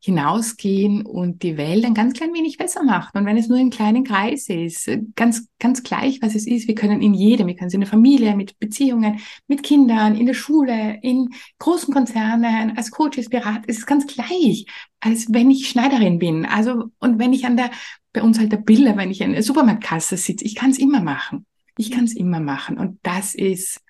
hinausgehen 0.00 1.02
und 1.02 1.42
die 1.42 1.56
Welt 1.56 1.84
ein 1.84 1.94
ganz 1.94 2.14
klein 2.14 2.32
wenig 2.32 2.56
besser 2.56 2.84
machen. 2.84 3.18
Und 3.18 3.26
wenn 3.26 3.36
es 3.36 3.48
nur 3.48 3.58
in 3.58 3.70
kleinen 3.70 4.04
Kreis 4.04 4.48
ist, 4.48 4.88
ganz, 5.16 5.48
ganz 5.58 5.82
gleich, 5.82 6.22
was 6.22 6.36
es 6.36 6.46
ist, 6.46 6.68
wir 6.68 6.76
können 6.76 7.02
in 7.02 7.14
jedem, 7.14 7.48
wir 7.48 7.56
können 7.56 7.68
es 7.68 7.74
in 7.74 7.80
der 7.80 7.88
Familie, 7.88 8.36
mit 8.36 8.58
Beziehungen, 8.60 9.18
mit 9.48 9.64
Kindern, 9.64 10.14
in 10.14 10.26
der 10.26 10.34
Schule, 10.34 10.98
in 11.02 11.30
großen 11.58 11.92
Konzernen, 11.92 12.76
als 12.76 12.92
Coaches, 12.92 13.28
Berater, 13.28 13.62
es 13.66 13.78
ist 13.78 13.86
ganz 13.86 14.06
gleich, 14.06 14.66
als 15.00 15.32
wenn 15.32 15.50
ich 15.50 15.68
Schneiderin 15.68 16.20
bin. 16.20 16.46
Also, 16.46 16.90
und 17.00 17.18
wenn 17.18 17.32
ich 17.32 17.44
an 17.44 17.56
der, 17.56 17.70
bei 18.12 18.22
uns 18.22 18.38
halt 18.38 18.52
der 18.52 18.58
Bilder, 18.58 18.96
wenn 18.96 19.10
ich 19.10 19.20
in 19.20 19.32
der 19.32 19.42
Supermarktkasse 19.42 20.16
sitze, 20.16 20.44
ich 20.44 20.54
kann 20.54 20.70
es 20.70 20.78
immer 20.78 21.02
machen. 21.02 21.44
Ich 21.78 21.90
kann 21.90 22.04
es 22.04 22.14
immer 22.14 22.40
machen. 22.40 22.76
Und 22.76 22.98
das 23.02 23.34
ist, 23.34 23.80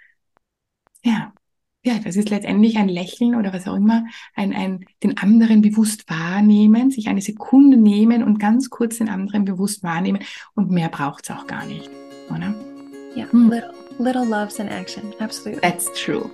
ja, 1.02 1.32
ja, 1.84 1.94
das 2.04 2.16
ist 2.16 2.30
letztendlich 2.30 2.76
ein 2.76 2.88
Lächeln 2.88 3.34
oder 3.34 3.52
was 3.52 3.66
auch 3.66 3.76
immer, 3.76 4.04
ein, 4.34 4.52
ein, 4.52 4.84
den 5.02 5.16
anderen 5.16 5.62
bewusst 5.62 6.08
wahrnehmen, 6.10 6.90
sich 6.90 7.08
eine 7.08 7.22
Sekunde 7.22 7.76
nehmen 7.76 8.22
und 8.22 8.38
ganz 8.38 8.68
kurz 8.68 8.98
den 8.98 9.08
anderen 9.08 9.44
bewusst 9.44 9.82
wahrnehmen 9.82 10.20
und 10.54 10.70
mehr 10.70 10.88
braucht 10.88 11.24
es 11.24 11.30
auch 11.34 11.46
gar 11.46 11.64
nicht, 11.64 11.88
oder? 12.30 12.54
Ja, 13.14 13.30
hm. 13.30 13.50
little, 13.50 13.74
little 13.98 14.24
loves 14.24 14.58
in 14.58 14.68
action, 14.68 15.14
absolutely. 15.18 15.62
That's 15.62 15.86
true. 15.94 16.30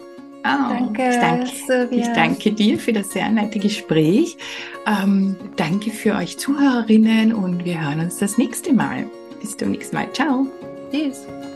Oh, 0.46 0.68
danke, 0.68 1.08
ich 1.08 1.16
danke, 1.16 1.88
ich 1.90 2.06
danke 2.08 2.52
dir 2.52 2.78
für 2.78 2.92
das 2.92 3.12
sehr 3.12 3.30
nette 3.30 3.58
Gespräch. 3.58 4.36
Ähm, 4.86 5.36
danke 5.56 5.90
für 5.90 6.16
euch 6.16 6.36
Zuhörerinnen 6.36 7.32
und 7.32 7.64
wir 7.64 7.80
hören 7.80 8.00
uns 8.00 8.18
das 8.18 8.36
nächste 8.36 8.74
Mal. 8.74 9.06
Bis 9.40 9.56
zum 9.56 9.70
nächsten 9.70 9.96
Mal. 9.96 10.12
Ciao. 10.12 10.46
Cheers. 10.94 11.53